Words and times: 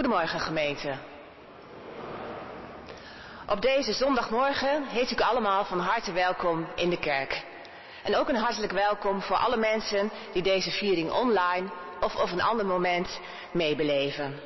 Goedemorgen 0.00 0.40
gemeente. 0.40 0.94
Op 3.46 3.60
deze 3.60 3.92
zondagmorgen 3.92 4.86
heet 4.86 5.10
ik 5.10 5.20
allemaal 5.20 5.64
van 5.64 5.80
harte 5.80 6.12
welkom 6.12 6.68
in 6.74 6.90
de 6.90 6.98
kerk. 6.98 7.42
En 8.02 8.16
ook 8.16 8.28
een 8.28 8.36
hartelijk 8.36 8.72
welkom 8.72 9.22
voor 9.22 9.36
alle 9.36 9.56
mensen 9.56 10.10
die 10.32 10.42
deze 10.42 10.70
viering 10.70 11.10
online 11.10 11.68
of 12.00 12.16
op 12.16 12.30
een 12.30 12.42
ander 12.42 12.66
moment 12.66 13.20
meebeleven. 13.52 14.40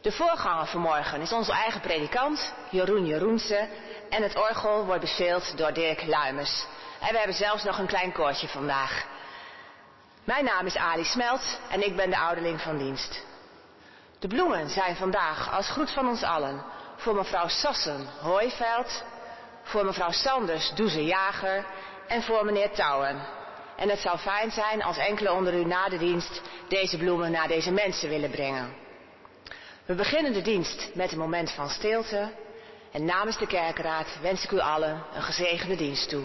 De 0.00 0.12
voorganger 0.12 0.66
vanmorgen 0.66 1.20
is 1.20 1.32
onze 1.32 1.52
eigen 1.52 1.80
predikant, 1.80 2.54
Jeroen 2.70 3.06
Jeroense, 3.06 3.68
en 4.10 4.22
het 4.22 4.36
orgel 4.36 4.84
wordt 4.84 5.00
bespeeld 5.00 5.56
door 5.56 5.72
Dirk 5.72 6.06
Luimers. 6.06 6.66
En 7.00 7.12
we 7.12 7.18
hebben 7.18 7.36
zelfs 7.36 7.64
nog 7.64 7.78
een 7.78 7.86
klein 7.86 8.12
koortje 8.12 8.48
vandaag. 8.48 9.06
Mijn 10.24 10.44
naam 10.44 10.66
is 10.66 10.76
Ali 10.76 11.04
Smelt 11.04 11.60
en 11.70 11.86
ik 11.86 11.96
ben 11.96 12.10
de 12.10 12.18
ouderling 12.18 12.60
van 12.60 12.78
dienst. 12.78 13.25
De 14.18 14.28
bloemen 14.28 14.68
zijn 14.68 14.96
vandaag 14.96 15.52
als 15.52 15.70
groet 15.70 15.90
van 15.90 16.08
ons 16.08 16.22
allen 16.22 16.64
voor 16.96 17.14
mevrouw 17.14 17.48
Sassen 17.48 18.06
Hooiveld, 18.20 19.04
voor 19.62 19.84
mevrouw 19.84 20.10
Sanders 20.10 20.72
Doeze 20.74 21.04
Jager 21.04 21.64
en 22.06 22.22
voor 22.22 22.44
meneer 22.44 22.70
Touwen. 22.70 23.26
En 23.76 23.88
het 23.88 23.98
zou 23.98 24.18
fijn 24.18 24.50
zijn 24.50 24.82
als 24.82 24.96
enkele 24.96 25.32
onder 25.32 25.54
u 25.54 25.64
na 25.64 25.88
de 25.88 25.98
dienst 25.98 26.40
deze 26.68 26.98
bloemen 26.98 27.30
naar 27.30 27.48
deze 27.48 27.70
mensen 27.72 28.08
willen 28.08 28.30
brengen. 28.30 28.74
We 29.86 29.94
beginnen 29.94 30.32
de 30.32 30.42
dienst 30.42 30.90
met 30.94 31.12
een 31.12 31.18
moment 31.18 31.50
van 31.50 31.68
stilte 31.68 32.32
en 32.92 33.04
namens 33.04 33.38
de 33.38 33.46
kerkraad 33.46 34.18
wens 34.20 34.44
ik 34.44 34.50
u 34.50 34.58
allen 34.58 35.02
een 35.14 35.22
gezegende 35.22 35.76
dienst 35.76 36.08
toe. 36.08 36.24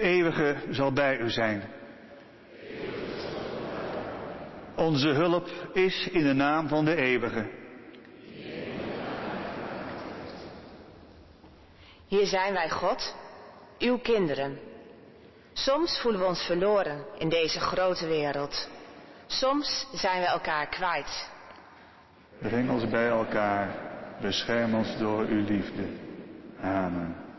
De 0.00 0.06
eeuwige 0.06 0.56
zal 0.70 0.92
bij 0.92 1.18
u 1.18 1.30
zijn. 1.30 1.62
Onze 4.76 5.08
hulp 5.08 5.48
is 5.72 6.08
in 6.10 6.22
de 6.22 6.32
naam 6.32 6.68
van 6.68 6.84
de 6.84 6.94
eeuwige. 6.94 7.50
Hier 12.06 12.26
zijn 12.26 12.52
wij, 12.52 12.70
God, 12.70 13.16
uw 13.78 13.98
kinderen. 13.98 14.58
Soms 15.52 16.00
voelen 16.00 16.20
we 16.20 16.26
ons 16.26 16.42
verloren 16.42 17.04
in 17.18 17.28
deze 17.28 17.60
grote 17.60 18.06
wereld. 18.06 18.68
Soms 19.26 19.86
zijn 19.92 20.20
we 20.20 20.26
elkaar 20.26 20.66
kwijt. 20.66 21.30
Breng 22.38 22.70
ons 22.70 22.88
bij 22.88 23.08
elkaar. 23.08 23.68
Bescherm 24.20 24.74
ons 24.74 24.98
door 24.98 25.24
uw 25.24 25.44
liefde. 25.44 25.84
Amen. 26.60 27.29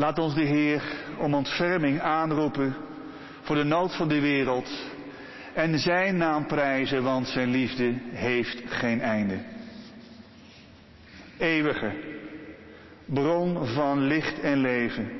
Laat 0.00 0.18
ons 0.18 0.34
de 0.34 0.44
Heer 0.44 0.82
om 1.18 1.34
ontferming 1.34 2.00
aanroepen 2.00 2.76
voor 3.40 3.56
de 3.56 3.64
nood 3.64 3.96
van 3.96 4.08
de 4.08 4.20
wereld 4.20 4.70
en 5.54 5.78
zijn 5.78 6.16
naam 6.16 6.46
prijzen, 6.46 7.02
want 7.02 7.28
zijn 7.28 7.50
liefde 7.50 7.94
heeft 8.10 8.62
geen 8.66 9.00
einde. 9.00 9.38
Eeuwige, 11.38 11.92
bron 13.04 13.66
van 13.66 14.00
licht 14.00 14.40
en 14.40 14.58
leven. 14.58 15.10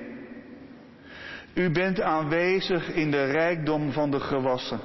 U 1.54 1.70
bent 1.70 2.00
aanwezig 2.00 2.88
in 2.88 3.10
de 3.10 3.24
rijkdom 3.24 3.92
van 3.92 4.10
de 4.10 4.20
gewassen, 4.20 4.80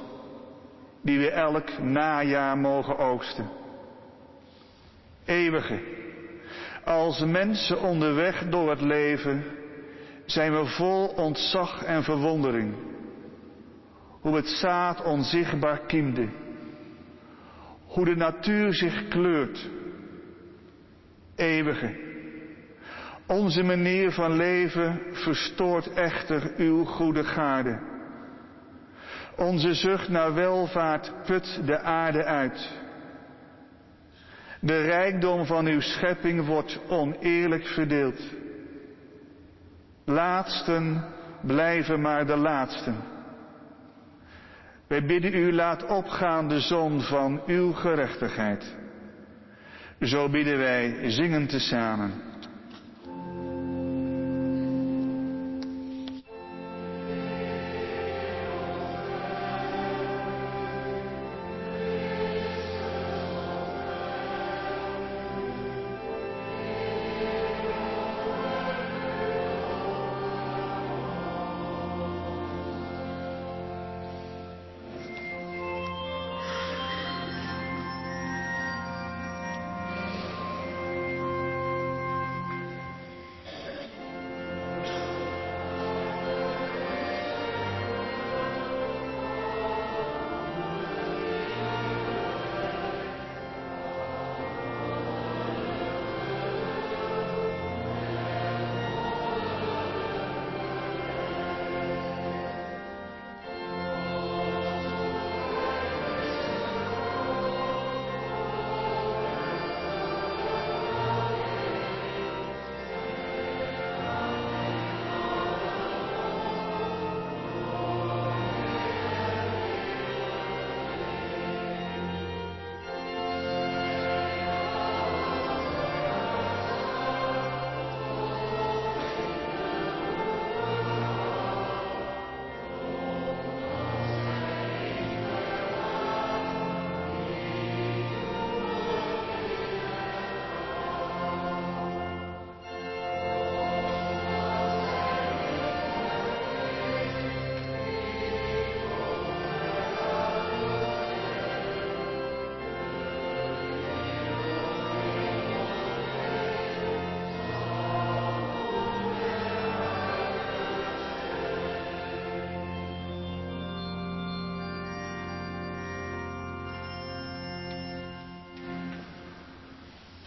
die 1.02 1.18
we 1.18 1.30
elk 1.30 1.78
najaar 1.78 2.58
mogen 2.58 2.98
oogsten. 2.98 3.48
Eeuwige, 5.24 5.80
als 6.84 7.20
mensen 7.20 7.80
onderweg 7.80 8.48
door 8.48 8.70
het 8.70 8.80
leven 8.80 9.64
zijn 10.26 10.52
we 10.52 10.66
vol 10.66 11.06
ontzag 11.06 11.82
en 11.82 12.02
verwondering. 12.02 12.74
Hoe 14.20 14.36
het 14.36 14.48
zaad 14.48 15.02
onzichtbaar 15.02 15.80
kiemde. 15.86 16.28
Hoe 17.86 18.04
de 18.04 18.16
natuur 18.16 18.74
zich 18.74 19.08
kleurt. 19.08 19.70
Eeuwige. 21.36 22.04
Onze 23.26 23.62
manier 23.62 24.12
van 24.12 24.36
leven 24.36 25.00
verstoort 25.12 25.92
echter 25.92 26.52
uw 26.56 26.84
goede 26.84 27.24
gaarde. 27.24 27.78
Onze 29.36 29.74
zucht 29.74 30.08
naar 30.08 30.34
welvaart 30.34 31.12
put 31.26 31.60
de 31.64 31.78
aarde 31.78 32.24
uit. 32.24 32.70
De 34.60 34.80
rijkdom 34.82 35.46
van 35.46 35.66
uw 35.66 35.80
schepping 35.80 36.46
wordt 36.46 36.80
oneerlijk 36.88 37.66
verdeeld. 37.66 38.20
Laatsten 40.06 41.04
blijven 41.40 42.00
maar 42.00 42.26
de 42.26 42.36
laatsten. 42.36 42.96
Wij 44.86 45.04
bidden 45.04 45.34
u, 45.34 45.52
laat 45.52 45.86
opgaan 45.86 46.48
de 46.48 46.60
zon 46.60 47.00
van 47.00 47.42
uw 47.46 47.72
gerechtigheid. 47.72 48.76
Zo 50.00 50.28
bidden 50.28 50.58
wij 50.58 51.10
zingend 51.10 51.48
tezamen. 51.48 52.12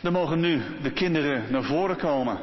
Dan 0.09 0.17
mogen 0.17 0.39
nu 0.39 0.61
de 0.81 0.91
kinderen 0.91 1.43
naar 1.49 1.63
voren 1.63 1.97
komen. 1.97 2.37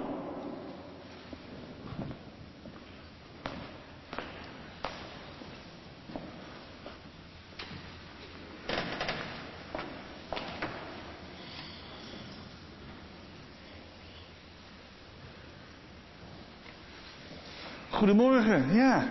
Goedemorgen, 17.88 18.74
ja. 18.74 19.08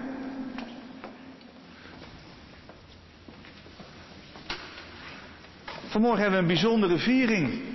Vanmorgen 5.87 6.21
hebben 6.21 6.39
we 6.39 6.45
een 6.45 6.53
bijzondere 6.53 6.97
viering. 6.97 7.74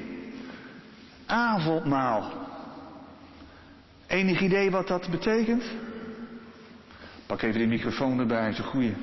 Avondmaal. 1.31 2.33
Enig 4.07 4.41
idee 4.41 4.71
wat 4.71 4.89
dat 4.89 5.11
betekent? 5.11 5.65
Pak 7.27 7.43
even 7.43 7.59
die 7.59 7.69
microfoon 7.69 8.19
erbij, 8.19 8.49
is 8.49 8.59
een 8.59 8.65
goeie. 8.65 8.97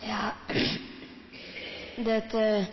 Ja, 0.00 0.34
dat 1.96 2.24
eh, 2.24 2.64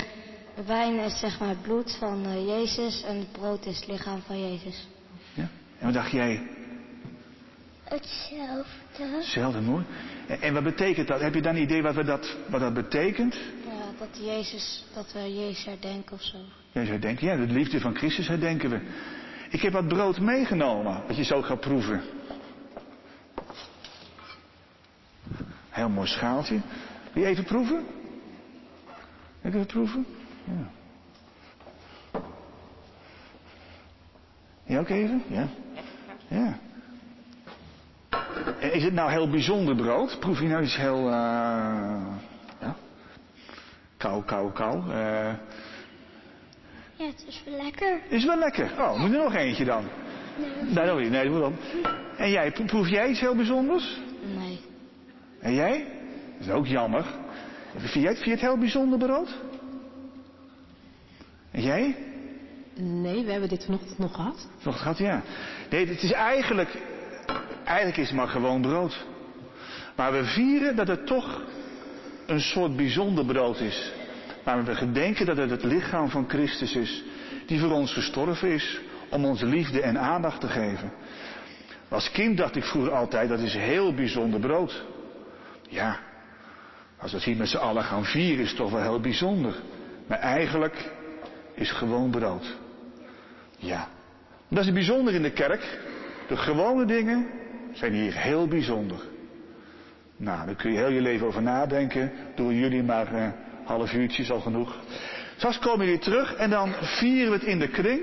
de 0.55 0.63
wijn 0.65 0.99
is 0.99 1.19
zeg 1.19 1.39
maar 1.39 1.49
het 1.49 1.61
bloed 1.61 1.95
van 1.99 2.25
eh, 2.25 2.47
Jezus 2.47 3.03
en 3.03 3.17
het 3.17 3.31
brood 3.31 3.65
is 3.65 3.79
het 3.79 3.87
lichaam 3.87 4.21
van 4.21 4.39
Jezus. 4.39 4.87
Ja? 5.33 5.47
En 5.79 5.85
wat 5.85 5.93
dacht 5.93 6.11
jij? 6.11 6.47
Hetzelfde. 7.83 8.84
Hetzelfde, 8.97 9.61
mooi. 9.61 9.85
En, 10.27 10.41
en 10.41 10.53
wat 10.53 10.63
betekent 10.63 11.07
dat? 11.07 11.21
Heb 11.21 11.33
je 11.33 11.41
dan 11.41 11.55
een 11.55 11.61
idee 11.61 11.81
wat, 11.81 11.95
we 11.95 12.03
dat, 12.03 12.37
wat 12.49 12.59
dat 12.59 12.73
betekent? 12.73 13.35
Ja, 13.65 13.85
dat 13.99 14.25
Jezus, 14.25 14.85
dat 14.93 15.13
we 15.13 15.19
Jezus 15.19 15.65
herdenken 15.65 16.13
of 16.13 16.21
zo. 16.21 16.37
Jij 16.71 16.85
zou 16.85 16.99
denken, 16.99 17.27
ja, 17.27 17.35
de 17.35 17.53
liefde 17.53 17.79
van 17.79 17.95
Christus 17.95 18.27
herdenken 18.27 18.69
we. 18.69 18.79
Ik 19.49 19.61
heb 19.61 19.73
wat 19.73 19.87
brood 19.87 20.19
meegenomen, 20.19 21.03
dat 21.07 21.15
je 21.15 21.23
zo 21.23 21.41
gaat 21.41 21.59
proeven. 21.59 22.01
Heel 25.69 25.89
mooi 25.89 26.07
schaaltje. 26.07 26.61
Wil 27.13 27.23
je 27.23 27.29
even 27.29 27.43
proeven? 27.43 27.85
Wil 29.41 29.51
je 29.51 29.57
even 29.57 29.65
proeven? 29.65 30.05
Ja. 30.43 30.69
Ja, 34.65 34.79
ook 34.79 34.89
even? 34.89 35.23
Ja. 35.27 35.47
Ja. 36.27 36.59
Is 38.75 38.83
het 38.83 38.93
nou 38.93 39.11
heel 39.11 39.29
bijzonder 39.29 39.75
brood? 39.75 40.19
Proef 40.19 40.39
je 40.39 40.47
nou 40.47 40.63
iets 40.63 40.77
heel... 40.77 40.97
eh 40.97 41.11
ja? 42.61 42.75
Kou, 43.97 44.23
kou, 44.23 44.51
kou. 44.51 44.91
eh 44.91 45.33
Ja, 46.95 47.05
het 47.05 47.25
is 47.27 47.43
wel 47.45 47.63
lekker. 47.63 47.99
is 48.09 48.25
wel 48.25 48.37
lekker. 48.37 48.71
Oh, 48.79 48.99
moet 48.99 49.11
er 49.11 49.17
nog 49.17 49.33
eentje 49.33 49.65
dan? 49.65 49.83
Nee, 50.61 50.85
dat 50.85 50.99
niet. 50.99 51.09
Nee, 51.09 51.23
dat 51.23 51.31
moet 51.31 51.41
dan. 51.41 51.55
En 52.17 52.29
jij, 52.31 52.51
pro- 52.51 52.63
proef 52.65 52.87
jij 52.89 53.09
iets 53.09 53.19
heel 53.19 53.35
bijzonders? 53.35 53.99
Nee. 54.37 54.59
En 55.39 55.53
jij? 55.53 55.85
Dat 56.37 56.47
is 56.47 56.53
ook 56.53 56.67
jammer. 56.67 57.05
Vind 57.77 57.93
jij, 57.93 58.13
vind 58.13 58.25
je 58.25 58.31
het 58.31 58.39
heel 58.41 58.57
bijzonder 58.57 58.99
brood? 58.99 59.37
En 61.51 61.61
jij? 61.61 61.95
Nee, 62.79 63.25
we 63.25 63.31
hebben 63.31 63.49
dit 63.49 63.65
vanochtend 63.65 63.97
nog 63.97 64.15
gehad. 64.15 64.47
Nog 64.63 64.77
gehad, 64.81 64.97
ja. 64.97 65.21
Nee, 65.69 65.87
het 65.87 66.03
is 66.03 66.11
eigenlijk, 66.11 66.77
eigenlijk 67.65 67.97
is 67.97 68.07
het 68.07 68.17
maar 68.17 68.27
gewoon 68.27 68.61
brood. 68.61 69.05
Maar 69.95 70.11
we 70.11 70.23
vieren 70.23 70.75
dat 70.75 70.87
het 70.87 71.07
toch 71.07 71.41
een 72.25 72.39
soort 72.39 72.75
bijzonder 72.75 73.25
brood 73.25 73.59
is. 73.59 73.91
Maar 74.43 74.63
we 74.63 74.75
gedenken 74.75 75.25
dat 75.25 75.37
het 75.37 75.49
het 75.49 75.63
lichaam 75.63 76.09
van 76.09 76.29
Christus 76.29 76.75
is, 76.75 77.03
die 77.45 77.59
voor 77.59 77.71
ons 77.71 77.93
gestorven 77.93 78.49
is, 78.49 78.79
om 79.09 79.25
ons 79.25 79.41
liefde 79.41 79.81
en 79.81 79.99
aandacht 79.99 80.39
te 80.39 80.47
geven. 80.47 80.91
Als 81.89 82.11
kind 82.11 82.37
dacht 82.37 82.55
ik 82.55 82.63
vroeger 82.63 82.91
altijd, 82.91 83.29
dat 83.29 83.39
is 83.39 83.53
heel 83.53 83.93
bijzonder 83.93 84.39
brood. 84.39 84.85
Ja, 85.69 85.99
als 86.97 87.11
we 87.11 87.17
het 87.17 87.25
hier 87.25 87.35
met 87.35 87.49
z'n 87.49 87.57
allen 87.57 87.83
gaan 87.83 88.05
vieren, 88.05 88.43
is 88.43 88.47
het 88.47 88.57
toch 88.57 88.71
wel 88.71 88.81
heel 88.81 88.99
bijzonder. 88.99 89.55
Maar 90.07 90.19
eigenlijk 90.19 90.91
is 91.53 91.71
gewoon 91.71 92.09
brood. 92.09 92.55
Ja. 93.57 93.87
Dat 94.47 94.59
is 94.59 94.65
het 94.65 94.73
bijzonder 94.73 95.13
in 95.13 95.21
de 95.21 95.31
kerk. 95.31 95.79
De 96.27 96.37
gewone 96.37 96.85
dingen 96.85 97.27
zijn 97.75 97.93
hier 97.93 98.13
heel 98.17 98.47
bijzonder. 98.47 98.99
Nou, 100.17 100.45
daar 100.45 100.55
kun 100.55 100.71
je 100.71 100.77
heel 100.77 100.89
je 100.89 101.01
leven 101.01 101.27
over 101.27 101.41
nadenken. 101.41 102.11
Doen 102.35 102.55
jullie 102.55 102.83
maar 102.83 103.13
een 103.13 103.33
half 103.63 103.93
uurtje, 103.93 104.23
is 104.23 104.31
al 104.31 104.39
genoeg. 104.39 104.79
Straks 105.35 105.59
komen 105.59 105.85
jullie 105.85 106.01
terug 106.01 106.35
en 106.35 106.49
dan 106.49 106.73
vieren 106.81 107.31
we 107.31 107.37
het 107.37 107.47
in 107.47 107.59
de 107.59 107.67
kring. 107.67 108.01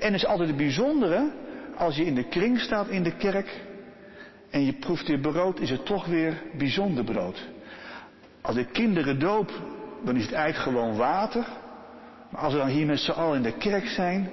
En 0.00 0.14
is 0.14 0.26
altijd 0.26 0.48
het 0.48 0.56
bijzondere, 0.56 1.30
als 1.76 1.96
je 1.96 2.04
in 2.04 2.14
de 2.14 2.28
kring 2.28 2.60
staat 2.60 2.88
in 2.88 3.02
de 3.02 3.16
kerk 3.16 3.60
en 4.50 4.64
je 4.64 4.72
proeft 4.72 5.06
dit 5.06 5.20
brood, 5.20 5.60
is 5.60 5.70
het 5.70 5.86
toch 5.86 6.06
weer 6.06 6.42
bijzonder 6.58 7.04
brood. 7.04 7.48
Als 8.40 8.56
ik 8.56 8.68
kinderen 8.72 9.18
doop, 9.18 9.50
dan 10.04 10.16
is 10.16 10.24
het 10.24 10.32
eigenlijk 10.32 10.76
gewoon 10.76 10.96
water. 10.96 11.46
Maar 12.30 12.40
als 12.40 12.52
we 12.52 12.58
dan 12.58 12.68
hier 12.68 12.86
met 12.86 13.00
z'n 13.00 13.10
allen 13.10 13.36
in 13.36 13.42
de 13.42 13.56
kerk 13.56 13.86
zijn, 13.86 14.30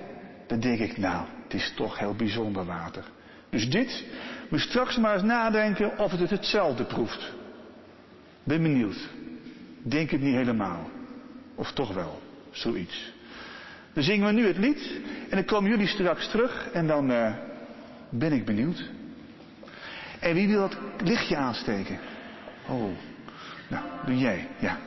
dan 0.47 0.59
denk 0.59 0.79
ik, 0.79 0.97
nou, 0.97 1.25
het 1.43 1.53
is 1.53 1.73
toch 1.75 1.99
heel 1.99 2.15
bijzonder 2.15 2.65
water. 2.65 3.03
Dus 3.49 3.69
dit, 3.69 4.05
moet 4.49 4.59
straks 4.59 4.97
maar 4.97 5.13
eens 5.13 5.23
nadenken 5.23 5.97
of 5.97 6.11
het 6.11 6.19
het 6.19 6.29
hetzelfde 6.29 6.83
proeft. 6.83 7.33
Ben 8.43 8.61
benieuwd. 8.61 9.09
Denk 9.81 10.09
het 10.09 10.21
niet 10.21 10.35
helemaal. 10.35 10.89
Of 11.55 11.71
toch 11.71 11.93
wel, 11.93 12.21
zoiets. 12.51 13.13
Dan 13.93 14.03
zingen 14.03 14.27
we 14.27 14.33
nu 14.33 14.47
het 14.47 14.57
lied 14.57 14.91
en 15.29 15.35
dan 15.35 15.45
komen 15.45 15.69
jullie 15.69 15.87
straks 15.87 16.29
terug 16.29 16.69
en 16.73 16.87
dan 16.87 17.11
uh, 17.11 17.33
ben 18.09 18.31
ik 18.31 18.45
benieuwd. 18.45 18.89
En 20.19 20.33
wie 20.33 20.47
wil 20.47 20.59
dat 20.59 20.77
lichtje 21.03 21.35
aansteken? 21.35 21.99
Oh, 22.67 22.91
nou, 23.67 23.85
doe 24.05 24.17
jij, 24.17 24.47
ja. 24.59 24.77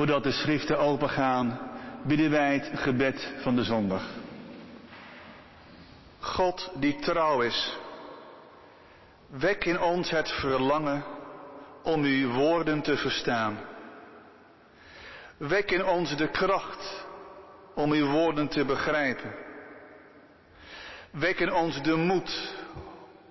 Voordat 0.00 0.22
de 0.22 0.32
schriften 0.32 0.78
opengaan, 0.78 1.60
bidden 2.02 2.30
wij 2.30 2.54
het 2.54 2.70
gebed 2.74 3.32
van 3.42 3.56
de 3.56 3.64
zondag. 3.64 4.02
God 6.18 6.70
die 6.74 6.98
trouw 6.98 7.40
is, 7.40 7.78
wek 9.26 9.64
in 9.64 9.80
ons 9.80 10.10
het 10.10 10.30
verlangen 10.30 11.04
om 11.82 12.02
uw 12.02 12.32
woorden 12.32 12.82
te 12.82 12.96
verstaan. 12.96 13.58
Wek 15.36 15.70
in 15.70 15.84
ons 15.84 16.16
de 16.16 16.30
kracht 16.30 17.04
om 17.74 17.92
uw 17.92 18.10
woorden 18.10 18.48
te 18.48 18.64
begrijpen. 18.64 19.34
Wek 21.10 21.40
in 21.40 21.52
ons 21.52 21.82
de 21.82 21.96
moed 21.96 22.54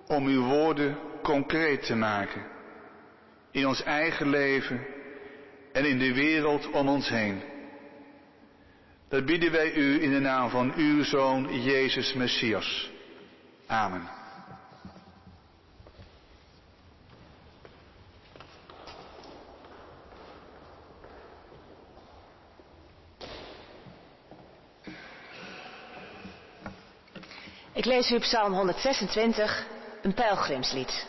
om 0.06 0.26
uw 0.26 0.42
woorden 0.44 0.98
concreet 1.22 1.86
te 1.86 1.94
maken. 1.94 2.42
In 3.50 3.66
ons 3.66 3.82
eigen 3.82 4.28
leven 4.28 4.86
en 5.80 5.86
in 5.86 5.98
de 5.98 6.14
wereld 6.14 6.70
om 6.70 6.88
ons 6.88 7.08
heen. 7.08 7.42
Dat 9.08 9.24
bieden 9.24 9.52
wij 9.52 9.72
u 9.72 10.02
in 10.02 10.10
de 10.10 10.18
naam 10.18 10.50
van 10.50 10.74
uw 10.74 11.04
Zoon 11.04 11.62
Jezus 11.62 12.12
Messias. 12.12 12.90
Amen. 13.66 14.08
Ik 27.72 27.84
lees 27.84 28.10
u 28.10 28.18
Psalm 28.18 28.52
126, 28.52 29.66
een 30.02 30.14
pelgrimslied. 30.14 31.06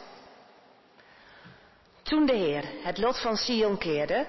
Toen 2.01 2.25
de 2.25 2.35
Heer 2.35 2.63
het 2.83 2.97
lot 2.97 3.19
van 3.21 3.37
Sion 3.37 3.77
keerde, 3.77 4.27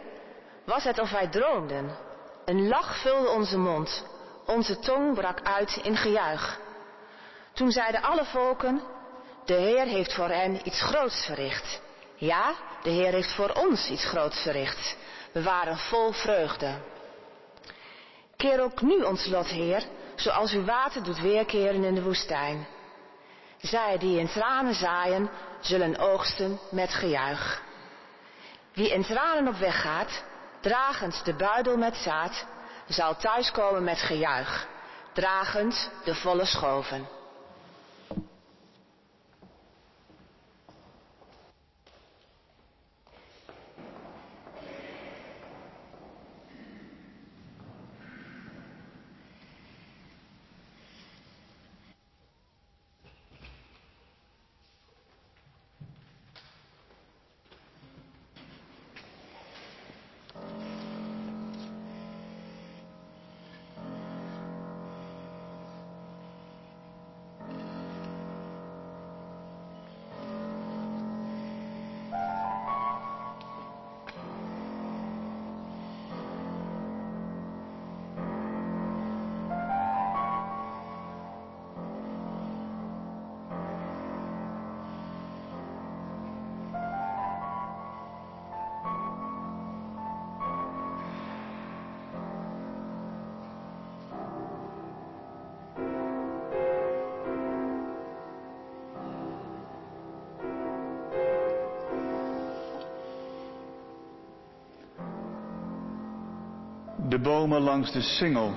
was 0.64 0.84
het 0.84 0.98
of 0.98 1.10
wij 1.10 1.28
droomden. 1.28 1.96
Een 2.44 2.68
lach 2.68 3.00
vulde 3.00 3.28
onze 3.28 3.58
mond, 3.58 4.04
onze 4.46 4.78
tong 4.78 5.14
brak 5.14 5.42
uit 5.42 5.80
in 5.82 5.96
gejuich. 5.96 6.60
Toen 7.52 7.70
zeiden 7.70 8.02
alle 8.02 8.24
volken, 8.24 8.82
de 9.44 9.54
Heer 9.54 9.86
heeft 9.86 10.14
voor 10.14 10.28
hen 10.28 10.60
iets 10.64 10.82
groots 10.82 11.24
verricht. 11.24 11.80
Ja, 12.16 12.54
de 12.82 12.90
Heer 12.90 13.12
heeft 13.12 13.34
voor 13.34 13.50
ons 13.50 13.88
iets 13.88 14.04
groots 14.04 14.42
verricht. 14.42 14.96
We 15.32 15.42
waren 15.42 15.76
vol 15.78 16.12
vreugde. 16.12 16.74
Keer 18.36 18.62
ook 18.62 18.80
nu 18.80 19.02
ons 19.02 19.26
lot, 19.26 19.46
Heer, 19.46 19.82
zoals 20.14 20.52
u 20.52 20.64
water 20.64 21.02
doet 21.02 21.20
weerkeren 21.20 21.84
in 21.84 21.94
de 21.94 22.02
woestijn. 22.02 22.66
Zij 23.58 23.98
die 23.98 24.18
in 24.18 24.28
tranen 24.28 24.74
zaaien, 24.74 25.30
zullen 25.60 25.98
oogsten 25.98 26.58
met 26.70 26.94
gejuich. 26.94 27.62
Wie 28.72 28.90
in 28.92 29.02
tranen 29.02 29.48
op 29.48 29.56
weg 29.56 29.80
gaat, 29.80 30.24
dragend 30.62 31.24
de 31.24 31.34
buidel 31.34 31.76
met 31.76 31.96
zaad, 31.96 32.46
zal 32.86 33.16
thuiskomen 33.16 33.84
met 33.84 33.98
gejuich, 33.98 34.66
dragend 35.12 35.90
de 36.04 36.14
volle 36.14 36.44
schoven. 36.44 37.08
Bomen 107.22 107.60
langs 107.60 107.92
de 107.92 108.00
singel 108.00 108.52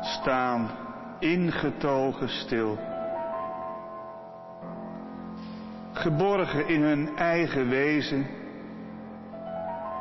staan 0.00 0.70
ingetogen 1.18 2.28
stil. 2.28 2.78
Geborgen 5.92 6.68
in 6.68 6.82
hun 6.82 7.16
eigen 7.16 7.68
wezen. 7.68 8.26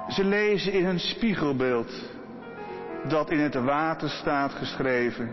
Ze 0.07 0.23
lezen 0.23 0.73
in 0.73 0.85
hun 0.85 0.99
spiegelbeeld 0.99 1.91
dat 3.07 3.29
in 3.29 3.39
het 3.39 3.55
water 3.55 4.09
staat 4.09 4.51
geschreven. 4.51 5.31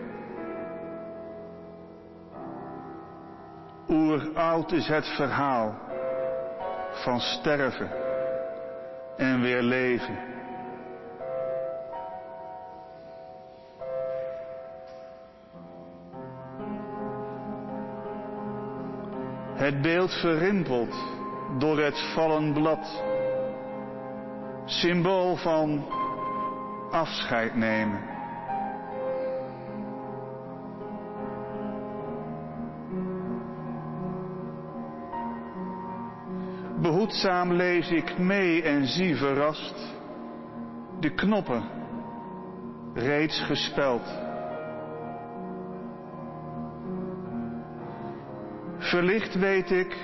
Oeroud 3.88 4.72
is 4.72 4.88
het 4.88 5.07
verhaal 5.07 5.79
van 6.92 7.20
sterven 7.20 7.90
en 9.16 9.40
weer 9.40 9.62
leven. 9.62 10.18
Het 19.70 19.83
beeld 19.83 20.12
verrimpelt 20.12 20.94
door 21.59 21.78
het 21.78 22.12
vallen 22.14 22.52
blad. 22.52 23.02
Symbool 24.64 25.37
van 25.37 25.87
afscheid 26.90 27.54
nemen. 27.54 28.00
Behoedzaam 36.80 37.52
lees 37.52 37.90
ik 37.90 38.18
mee 38.18 38.62
en 38.62 38.87
zie 38.87 39.16
verrast 39.16 39.94
de 41.00 41.14
knoppen 41.14 41.62
reeds 42.94 43.42
gespeld. 43.42 44.30
Verlicht 48.90 49.35
weet 49.35 49.70
ik, 49.70 49.96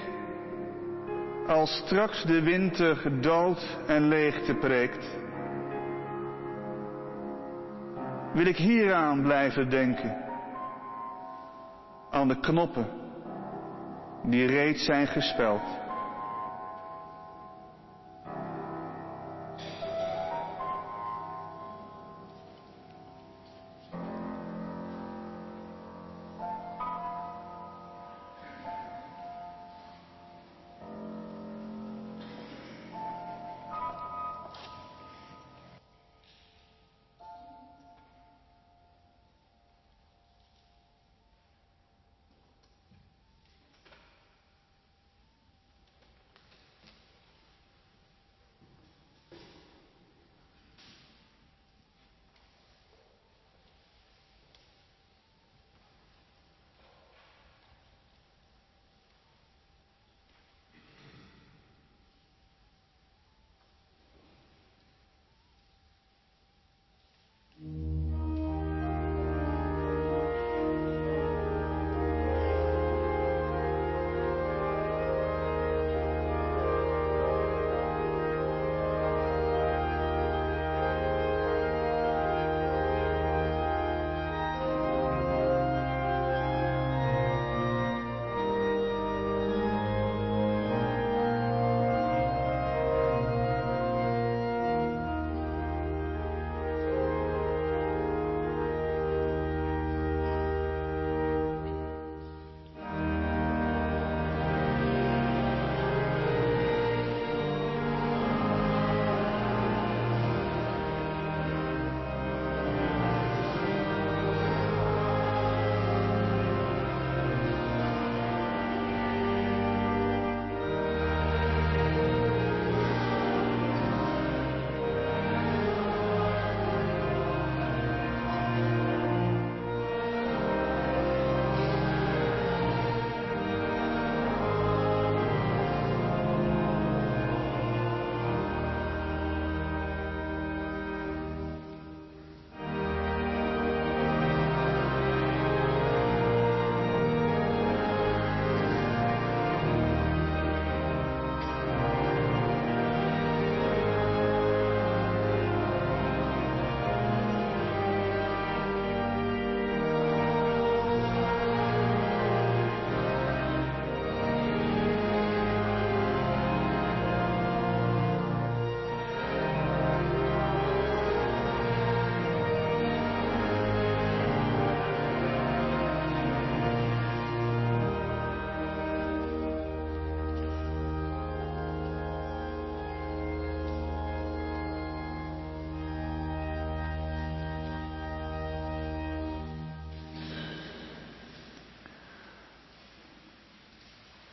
als 1.46 1.70
straks 1.70 2.24
de 2.24 2.42
winter 2.42 3.20
dood 3.20 3.78
en 3.86 4.08
leegte 4.08 4.54
preekt, 4.54 5.18
wil 8.32 8.46
ik 8.46 8.56
hieraan 8.56 9.22
blijven 9.22 9.70
denken, 9.70 10.16
aan 12.10 12.28
de 12.28 12.40
knoppen 12.40 12.86
die 14.22 14.46
reeds 14.46 14.84
zijn 14.84 15.06
gespeld. 15.06 15.85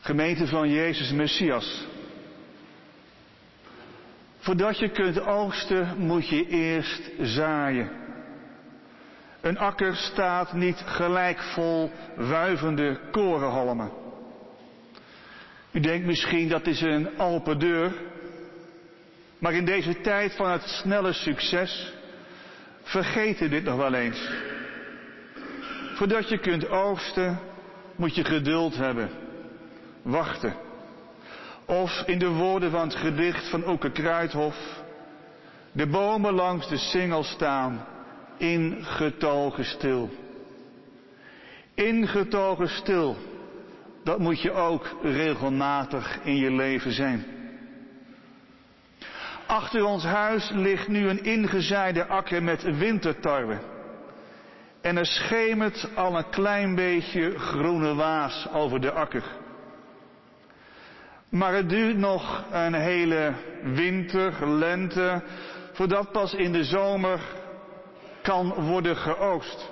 Gemeente 0.03 0.47
van 0.47 0.69
Jezus 0.69 1.11
Messias. 1.11 1.87
Voordat 4.37 4.79
je 4.79 4.89
kunt 4.89 5.19
oogsten 5.21 5.97
moet 5.97 6.29
je 6.29 6.47
eerst 6.47 7.11
zaaien. 7.21 7.91
Een 9.41 9.57
akker 9.57 9.95
staat 9.95 10.53
niet 10.53 10.83
gelijk 10.85 11.41
vol 11.41 11.91
wuivende 12.15 12.99
korenhalmen. 13.11 13.91
U 15.71 15.79
denkt 15.79 16.05
misschien 16.05 16.49
dat 16.49 16.67
is 16.67 16.81
een 16.81 17.19
open 17.19 17.59
deur. 17.59 17.93
Maar 19.39 19.53
in 19.53 19.65
deze 19.65 20.01
tijd 20.01 20.35
van 20.35 20.51
het 20.51 20.63
snelle 20.63 21.13
succes 21.13 21.93
vergeten 22.83 23.49
dit 23.49 23.63
nog 23.63 23.75
wel 23.75 23.93
eens. 23.93 24.29
Voordat 25.93 26.29
je 26.29 26.37
kunt 26.37 26.67
oogsten 26.69 27.39
moet 27.95 28.15
je 28.15 28.23
geduld 28.23 28.75
hebben. 28.75 29.23
Wachten. 30.03 30.53
Of 31.65 32.03
in 32.05 32.19
de 32.19 32.29
woorden 32.29 32.71
van 32.71 32.87
het 32.87 32.95
gedicht 32.95 33.49
van 33.49 33.67
Oeke 33.67 33.91
Kruidhof. 33.91 34.81
De 35.71 35.87
bomen 35.87 36.33
langs 36.33 36.69
de 36.69 36.77
singel 36.77 37.23
staan, 37.23 37.85
ingetogen 38.37 39.65
stil. 39.65 40.09
Ingetogen 41.73 42.69
stil, 42.69 43.17
dat 44.03 44.19
moet 44.19 44.41
je 44.41 44.51
ook 44.51 44.97
regelmatig 45.01 46.19
in 46.23 46.35
je 46.35 46.51
leven 46.51 46.91
zijn. 46.91 47.25
Achter 49.45 49.85
ons 49.85 50.03
huis 50.03 50.49
ligt 50.49 50.87
nu 50.87 51.09
een 51.09 51.23
ingezaaide 51.23 52.05
akker 52.05 52.43
met 52.43 52.77
wintertarwe. 52.77 53.57
En 54.81 54.97
er 54.97 55.05
schemert 55.05 55.89
al 55.95 56.17
een 56.17 56.29
klein 56.29 56.75
beetje 56.75 57.39
groene 57.39 57.95
waas 57.95 58.47
over 58.51 58.81
de 58.81 58.91
akker. 58.91 59.23
Maar 61.33 61.53
het 61.53 61.69
duurt 61.69 61.97
nog 61.97 62.45
een 62.51 62.73
hele 62.73 63.33
winter, 63.63 64.49
lente, 64.49 65.23
voordat 65.71 66.11
pas 66.11 66.33
in 66.33 66.51
de 66.51 66.63
zomer 66.63 67.21
kan 68.21 68.53
worden 68.53 68.95
geoogst. 68.95 69.71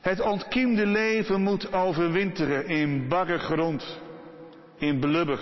Het 0.00 0.20
ontkiemde 0.20 0.86
leven 0.86 1.40
moet 1.40 1.72
overwinteren 1.72 2.66
in 2.66 3.08
barre 3.08 3.38
grond, 3.38 4.00
in 4.76 5.00
blubber. 5.00 5.40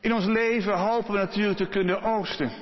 In 0.00 0.14
ons 0.14 0.26
leven 0.26 0.78
hopen 0.78 1.12
we 1.12 1.18
natuurlijk 1.18 1.58
te 1.58 1.68
kunnen 1.68 2.02
oogsten. 2.02 2.52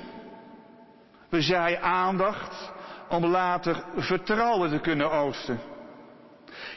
We 1.29 1.41
zaaien 1.41 1.81
aandacht 1.81 2.71
om 3.09 3.25
later 3.25 3.83
vertrouwen 3.95 4.69
te 4.69 4.79
kunnen 4.79 5.11
oogsten. 5.11 5.59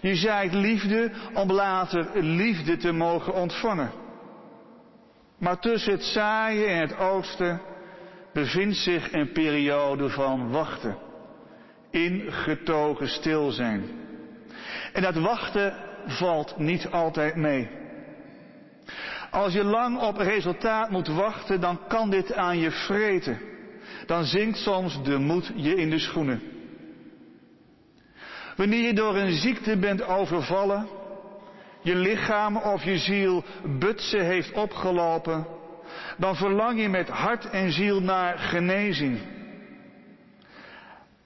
Je 0.03 0.15
zaait 0.15 0.53
liefde 0.53 1.11
om 1.35 1.53
later 1.53 2.23
liefde 2.23 2.77
te 2.77 2.93
mogen 2.93 3.35
ontvangen. 3.35 3.91
Maar 5.39 5.59
tussen 5.59 5.93
het 5.93 6.05
zaaien 6.05 6.69
en 6.69 6.81
het 6.81 6.99
oogsten 6.99 7.61
bevindt 8.33 8.77
zich 8.77 9.13
een 9.13 9.33
periode 9.33 10.09
van 10.09 10.51
wachten. 10.51 10.97
Ingetogen 11.91 13.09
stil 13.09 13.51
zijn. 13.51 13.85
En 14.93 15.03
dat 15.03 15.15
wachten 15.15 15.75
valt 16.07 16.59
niet 16.59 16.91
altijd 16.91 17.37
mee. 17.37 17.71
Als 19.31 19.53
je 19.53 19.65
lang 19.65 19.99
op 20.01 20.17
resultaat 20.17 20.91
moet 20.91 21.09
wachten, 21.09 21.61
dan 21.61 21.79
kan 21.89 22.11
dit 22.11 22.35
aan 22.35 22.59
je 22.59 22.71
vreten. 22.71 23.41
Dan 24.07 24.25
zinkt 24.25 24.59
soms 24.59 25.03
de 25.03 25.19
moed 25.19 25.53
je 25.55 25.75
in 25.75 25.91
de 25.91 25.99
schoenen. 25.99 26.43
Wanneer 28.57 28.87
je 28.87 28.93
door 28.93 29.17
een 29.17 29.33
ziekte 29.33 29.77
bent 29.77 30.03
overvallen, 30.07 30.89
je 31.81 31.95
lichaam 31.95 32.57
of 32.57 32.85
je 32.85 32.99
ziel 32.99 33.45
butsen 33.79 34.25
heeft 34.25 34.53
opgelopen, 34.53 35.47
dan 36.17 36.37
verlang 36.37 36.81
je 36.81 36.89
met 36.89 37.09
hart 37.09 37.51
en 37.51 37.73
ziel 37.73 38.01
naar 38.01 38.39
genezing. 38.39 39.19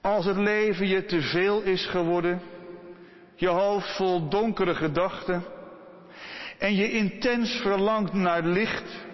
Als 0.01 0.25
het 0.25 0.37
leven 0.37 0.87
je 0.87 1.05
te 1.05 1.21
veel 1.21 1.61
is 1.61 1.85
geworden, 1.85 2.41
je 3.35 3.47
hoofd 3.47 3.95
vol 3.95 4.29
donkere 4.29 4.75
gedachten 4.75 5.43
en 6.57 6.75
je 6.75 6.91
intens 6.91 7.51
verlangt 7.51 8.13
naar 8.13 8.43
licht, 8.43 9.05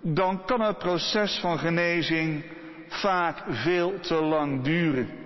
dan 0.00 0.44
kan 0.44 0.60
het 0.60 0.78
proces 0.78 1.38
van 1.38 1.58
genezing 1.58 2.44
vaak 2.88 3.42
veel 3.48 4.00
te 4.00 4.14
lang 4.14 4.62
duren. 4.62 5.21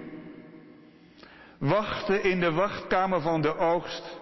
Wachten 1.59 2.23
in 2.23 2.41
de 2.41 2.53
wachtkamer 2.53 3.21
van 3.21 3.43
de 3.43 3.57
oogst 3.57 4.19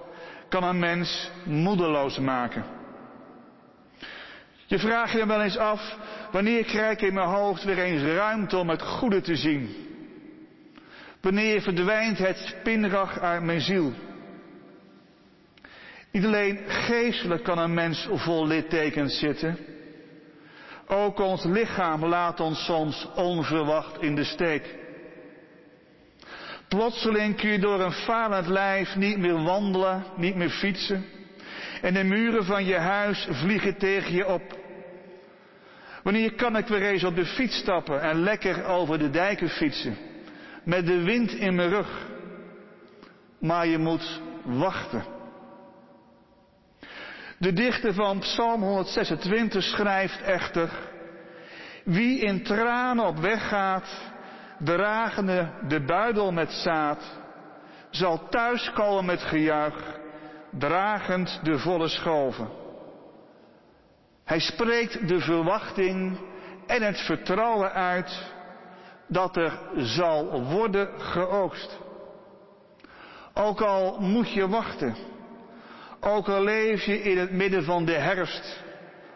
kan 0.49 0.65
een 0.65 0.79
mens 0.79 1.31
moedeloos 1.45 2.19
maken. 2.19 2.65
Je 4.67 4.79
vraagt 4.79 5.13
je 5.13 5.27
wel 5.27 5.43
eens 5.43 5.57
af, 5.57 5.97
wanneer 6.31 6.65
krijg 6.65 6.93
ik 6.93 7.09
in 7.09 7.15
mijn 7.15 7.29
hoofd 7.29 7.65
weer 7.65 7.79
eens 7.79 8.03
ruimte 8.03 8.57
om 8.57 8.69
het 8.69 8.83
goede 8.83 9.21
te 9.21 9.37
zien? 9.37 9.77
Wanneer 11.21 11.61
verdwijnt 11.61 12.19
het 12.19 12.37
spinrag 12.37 13.19
uit 13.19 13.43
mijn 13.43 13.61
ziel? 13.61 13.93
Niet 16.11 16.25
alleen 16.25 16.59
geestelijk 16.67 17.43
kan 17.43 17.59
een 17.59 17.75
mens 17.75 18.09
vol 18.13 18.47
littekens 18.47 19.19
zitten. 19.19 19.59
Ook 20.87 21.19
ons 21.19 21.45
lichaam 21.45 22.05
laat 22.05 22.41
ons 22.41 22.65
soms 22.65 23.09
onverwacht 23.15 24.03
in 24.03 24.15
de 24.15 24.25
steek. 24.25 24.84
Plotseling 26.69 27.37
kun 27.37 27.51
je 27.51 27.59
door 27.59 27.81
een 27.81 27.93
falend 27.93 28.47
lijf 28.47 28.97
niet 28.97 29.19
meer 29.19 29.43
wandelen, 29.43 30.05
niet 30.17 30.35
meer 30.35 30.51
fietsen. 30.51 31.05
En 31.83 31.95
de 31.95 32.05
muren 32.05 32.45
van 32.45 32.65
je 32.65 32.77
huis 32.77 33.29
vliegen 33.31 33.77
tegen 33.77 34.15
je 34.15 34.27
op. 34.27 34.59
Wanneer 36.03 36.35
kan 36.35 36.57
ik 36.57 36.67
weer 36.67 36.83
eens 36.83 37.05
op 37.05 37.15
de 37.17 37.27
fiets 37.27 37.57
stappen 37.57 38.01
en 38.01 38.23
lekker 38.23 38.65
over 38.65 38.99
de 38.99 39.11
dijken 39.11 39.49
fietsen? 39.49 39.97
Met 40.65 40.87
de 40.87 41.03
wind 41.03 41.33
in 41.33 41.55
mijn 41.55 41.69
rug. 41.69 42.07
Maar 43.41 43.67
je 43.67 43.79
moet 43.79 44.21
wachten. 44.43 45.05
De 47.39 47.53
dichter 47.53 47.95
van 47.95 48.19
Psalm 48.19 48.63
126 48.63 49.63
schrijft 49.63 50.23
echter, 50.23 50.71
wie 51.85 52.21
in 52.21 52.43
tranen 52.43 53.07
op 53.07 53.19
weg 53.19 53.49
gaat, 53.49 54.13
dragende 54.65 55.51
de 55.69 55.85
buidel 55.85 56.33
met 56.33 56.51
zaad, 56.53 57.19
zal 57.91 58.29
thuiskomen 58.29 59.05
met 59.05 59.23
gejuich, 59.23 59.99
dragend 60.51 61.41
de 61.43 61.59
volle 61.59 61.89
schalven. 61.89 62.49
Hij 64.25 64.39
spreekt 64.41 65.09
de 65.09 65.21
verwachting 65.21 66.19
en 66.67 66.83
het 66.83 67.01
vertrouwen 67.01 67.73
uit 67.73 68.33
dat 69.09 69.37
er 69.37 69.59
zal 69.77 70.43
worden 70.43 71.01
geoogst. 71.01 71.79
Ook 73.35 73.61
al 73.61 74.01
moet 74.01 74.33
je 74.33 74.49
wachten, 74.49 74.97
ook 76.01 76.29
al 76.29 76.43
leef 76.43 76.85
je 76.85 77.03
in 77.03 77.19
het 77.19 77.33
midden 77.33 77.65
van 77.65 77.85
de 77.85 77.93
herfst, 77.99 78.63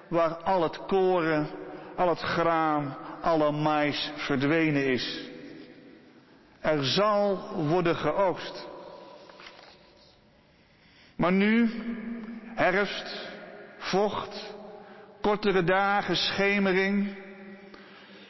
waar 0.09 0.34
al 0.34 0.62
het 0.62 0.86
koren, 0.86 1.49
al 1.96 2.09
het 2.09 2.20
graan, 2.20 2.96
alle 3.20 3.53
mais 3.53 4.12
verdwenen 4.16 4.86
is. 4.86 5.27
Er 6.68 6.84
zal 6.84 7.38
worden 7.68 7.96
geoogst. 7.96 8.66
Maar 11.16 11.32
nu, 11.32 11.70
herfst, 12.54 13.28
vocht, 13.78 14.54
kortere 15.20 15.64
dagen, 15.64 16.16
schemering. 16.16 17.16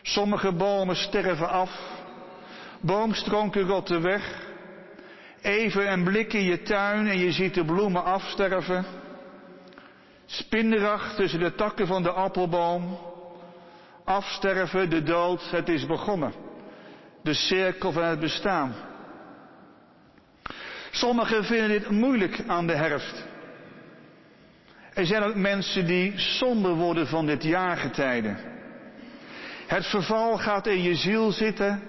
Sommige 0.03 0.53
bomen 0.53 0.97
sterven 0.97 1.49
af. 1.49 1.71
Boomstronken 2.81 3.63
rotten 3.63 4.03
weg. 4.03 4.47
Even 5.43 5.93
een 5.93 6.05
blik 6.05 6.33
in 6.33 6.45
je 6.45 6.63
tuin 6.63 7.07
en 7.07 7.19
je 7.19 7.33
ziet 7.33 7.55
de 7.55 7.65
bloemen 7.65 8.05
afsterven. 8.05 8.85
Spinderig 10.27 11.15
tussen 11.15 11.41
de 11.41 11.55
takken 11.55 11.87
van 11.87 12.03
de 12.03 12.11
appelboom. 12.11 12.99
Afsterven, 14.05 14.91
de 14.91 15.03
dood, 15.03 15.51
het 15.51 15.69
is 15.69 15.87
begonnen 15.87 16.47
de 17.23 17.35
cirkel 17.35 17.93
van 17.93 18.05
het 18.05 18.21
bestaan. 18.21 18.75
Sommigen 20.91 21.45
vinden 21.45 21.69
dit 21.69 21.91
moeilijk 21.91 22.41
aan 22.47 22.67
de 22.67 22.77
herfst. 22.77 23.25
Er 24.95 25.07
zijn 25.07 25.23
ook 25.23 25.35
mensen 25.35 25.87
die 25.87 26.13
somber 26.17 26.75
worden 26.75 27.07
van 27.07 27.27
dit 27.27 27.43
jaargetijde. 27.43 28.37
Het 29.67 29.87
verval 29.87 30.39
gaat 30.39 30.67
in 30.67 30.83
je 30.83 30.95
ziel 30.95 31.31
zitten 31.31 31.83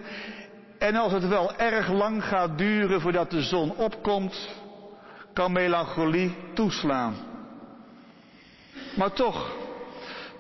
en 0.78 0.96
als 0.96 1.12
het 1.12 1.28
wel 1.28 1.58
erg 1.58 1.92
lang 1.92 2.24
gaat 2.24 2.58
duren 2.58 3.02
voordat 3.02 3.32
de 3.32 3.42
zon 3.42 3.76
opkomt, 3.76 4.50
kan 5.34 5.52
melancholie 5.52 6.36
toeslaan. 6.54 7.16
Maar 8.96 9.12
toch, 9.12 9.56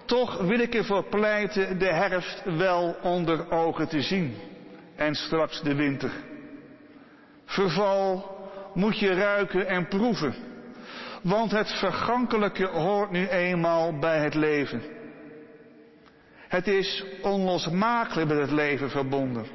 toch 0.05 0.37
wil 0.37 0.59
ik 0.59 0.75
ervoor 0.75 1.03
pleiten 1.03 1.79
de 1.79 1.93
herfst 1.93 2.43
wel 2.45 2.97
onder 3.01 3.51
ogen 3.51 3.87
te 3.87 4.01
zien 4.01 4.48
en 4.99 5.15
straks 5.15 5.61
de 5.61 5.75
winter. 5.75 6.11
Verval, 7.45 8.37
moet 8.73 8.99
je 8.99 9.13
ruiken 9.13 9.67
en 9.67 9.87
proeven. 9.87 10.35
Want 11.21 11.51
het 11.51 11.71
vergankelijke 11.71 12.65
hoort 12.65 13.11
nu 13.11 13.27
eenmaal 13.27 13.99
bij 13.99 14.19
het 14.19 14.33
leven. 14.33 14.81
Het 16.47 16.67
is 16.67 17.05
onlosmakelijk 17.21 18.27
met 18.27 18.39
het 18.39 18.51
leven 18.51 18.89
verbonden. 18.89 19.45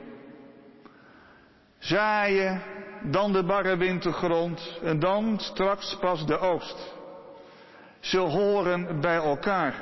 Zaaien, 1.78 2.62
dan 3.02 3.32
de 3.32 3.44
barre 3.44 3.76
wintergrond 3.76 4.78
en 4.82 4.98
dan 4.98 5.38
straks 5.38 5.96
pas 6.00 6.26
de 6.26 6.38
oogst. 6.38 6.92
Ze 8.00 8.18
horen 8.18 9.00
bij 9.00 9.16
elkaar. 9.16 9.74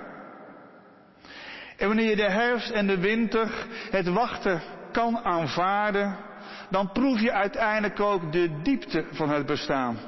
En 1.76 1.86
wanneer 1.86 2.08
je 2.08 2.16
de 2.16 2.30
herfst 2.30 2.70
en 2.70 2.86
de 2.86 2.98
winter, 2.98 3.66
het 3.90 4.08
wachten 4.08 4.62
kan 4.93 5.18
aanvaarden, 5.18 6.16
dan 6.70 6.93
proef 6.93 7.20
je 7.20 7.32
uiteindelijk 7.32 8.01
ook 8.01 8.32
de 8.32 8.61
diepte 8.62 9.05
van 9.11 9.30
het 9.30 9.47
bestaan. 9.47 9.99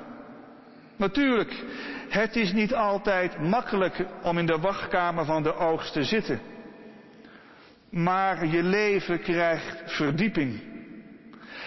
Natuurlijk, 0.96 1.64
het 2.08 2.36
is 2.36 2.52
niet 2.52 2.74
altijd 2.74 3.38
makkelijk 3.38 4.06
om 4.22 4.38
in 4.38 4.46
de 4.46 4.58
wachtkamer 4.58 5.24
van 5.24 5.42
de 5.42 5.54
oogst 5.54 5.92
te 5.92 6.04
zitten. 6.04 6.40
Maar 7.90 8.46
je 8.46 8.62
leven 8.62 9.20
krijgt 9.20 9.82
verdieping. 9.84 10.62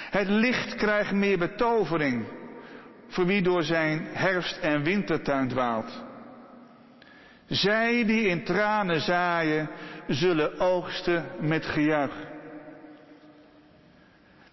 Het 0.10 0.28
licht 0.28 0.76
krijgt 0.76 1.12
meer 1.12 1.38
betovering 1.38 2.26
voor 3.08 3.26
wie 3.26 3.42
door 3.42 3.64
zijn 3.64 4.08
herfst- 4.12 4.60
en 4.60 4.84
wintertuin 4.84 5.48
dwaalt. 5.48 6.06
Zij 7.48 8.06
die 8.06 8.28
in 8.28 8.44
tranen 8.44 9.02
zaaien, 9.02 9.70
zullen 10.08 10.60
oogsten 10.60 11.26
met 11.40 11.66
gejuich. 11.66 12.27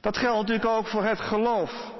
Dat 0.04 0.16
geldt 0.16 0.38
natuurlijk 0.38 0.66
ook 0.66 0.86
voor 0.86 1.04
het 1.04 1.20
geloof. 1.20 1.92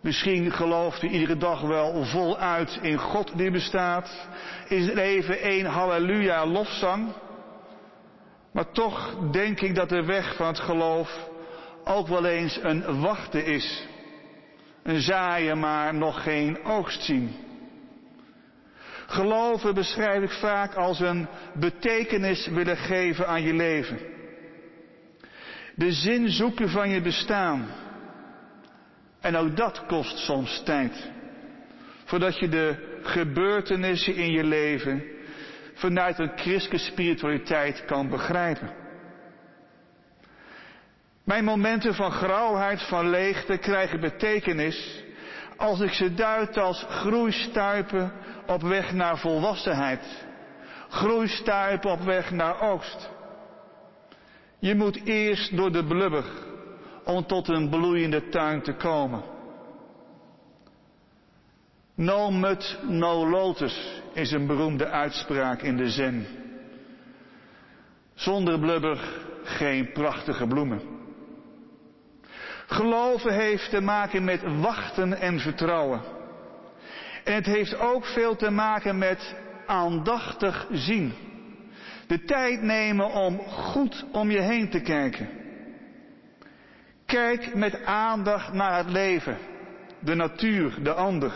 Misschien 0.00 0.52
gelooft 0.52 1.02
u 1.02 1.08
iedere 1.08 1.36
dag 1.36 1.60
wel 1.60 2.04
voluit 2.04 2.78
in 2.82 2.98
God 2.98 3.32
die 3.36 3.50
bestaat. 3.50 4.28
Is 4.68 4.86
het 4.86 4.96
even 4.96 5.40
één 5.40 5.66
halleluja 5.66 6.46
lofzang. 6.46 7.12
Maar 8.52 8.70
toch 8.72 9.16
denk 9.30 9.60
ik 9.60 9.74
dat 9.74 9.88
de 9.88 10.04
weg 10.04 10.36
van 10.36 10.46
het 10.46 10.60
geloof 10.60 11.28
ook 11.84 12.08
wel 12.08 12.24
eens 12.24 12.58
een 12.62 13.00
wachten 13.00 13.44
is. 13.44 13.86
Een 14.82 15.00
zaaien 15.00 15.58
maar 15.58 15.94
nog 15.94 16.22
geen 16.22 16.64
oogst 16.64 17.02
zien. 17.02 17.36
Geloven 19.06 19.74
beschrijf 19.74 20.22
ik 20.22 20.32
vaak 20.32 20.74
als 20.74 21.00
een 21.00 21.28
betekenis 21.54 22.46
willen 22.46 22.76
geven 22.76 23.26
aan 23.26 23.42
je 23.42 23.54
leven. 23.54 24.16
De 25.78 25.92
zin 25.92 26.28
zoeken 26.28 26.68
van 26.70 26.90
je 26.90 27.00
bestaan. 27.00 27.68
En 29.20 29.36
ook 29.36 29.56
dat 29.56 29.86
kost 29.86 30.18
soms 30.18 30.62
tijd. 30.64 31.10
Voordat 32.04 32.38
je 32.38 32.48
de 32.48 32.98
gebeurtenissen 33.02 34.14
in 34.14 34.30
je 34.30 34.44
leven 34.44 35.04
vanuit 35.74 36.18
een 36.18 36.32
christelijke 36.36 36.90
spiritualiteit 36.90 37.84
kan 37.84 38.08
begrijpen. 38.08 38.70
Mijn 41.24 41.44
momenten 41.44 41.94
van 41.94 42.10
grauwheid, 42.10 42.82
van 42.82 43.10
leegte 43.10 43.56
krijgen 43.56 44.00
betekenis 44.00 45.04
als 45.56 45.80
ik 45.80 45.92
ze 45.92 46.14
duid 46.14 46.56
als 46.56 46.86
groeistuipen 46.88 48.12
op 48.46 48.62
weg 48.62 48.92
naar 48.92 49.18
volwassenheid. 49.18 50.26
Groeistuipen 50.88 51.90
op 51.90 52.00
weg 52.00 52.30
naar 52.30 52.60
oogst. 52.60 53.16
Je 54.58 54.74
moet 54.74 55.00
eerst 55.04 55.56
door 55.56 55.72
de 55.72 55.84
blubber 55.84 56.24
om 57.04 57.26
tot 57.26 57.48
een 57.48 57.68
bloeiende 57.68 58.28
tuin 58.28 58.62
te 58.62 58.74
komen. 58.74 59.22
No 61.94 62.30
mud, 62.30 62.78
no 62.88 63.28
lotus 63.28 64.02
is 64.12 64.30
een 64.30 64.46
beroemde 64.46 64.86
uitspraak 64.88 65.62
in 65.62 65.76
de 65.76 65.90
zen. 65.90 66.26
Zonder 68.14 68.58
blubber 68.58 68.98
geen 69.42 69.92
prachtige 69.92 70.46
bloemen. 70.46 70.80
Geloven 72.66 73.34
heeft 73.34 73.70
te 73.70 73.80
maken 73.80 74.24
met 74.24 74.60
wachten 74.60 75.20
en 75.20 75.38
vertrouwen. 75.38 76.00
En 77.24 77.34
het 77.34 77.46
heeft 77.46 77.78
ook 77.78 78.04
veel 78.04 78.36
te 78.36 78.50
maken 78.50 78.98
met 78.98 79.34
aandachtig 79.66 80.66
zien. 80.70 81.12
De 82.08 82.24
tijd 82.24 82.62
nemen 82.62 83.12
om 83.12 83.38
goed 83.38 84.04
om 84.12 84.30
je 84.30 84.40
heen 84.40 84.70
te 84.70 84.80
kijken. 84.80 85.28
Kijk 87.06 87.54
met 87.54 87.84
aandacht 87.84 88.52
naar 88.52 88.76
het 88.76 88.90
leven, 88.90 89.38
de 90.00 90.14
natuur, 90.14 90.82
de 90.82 90.92
ander. 90.92 91.32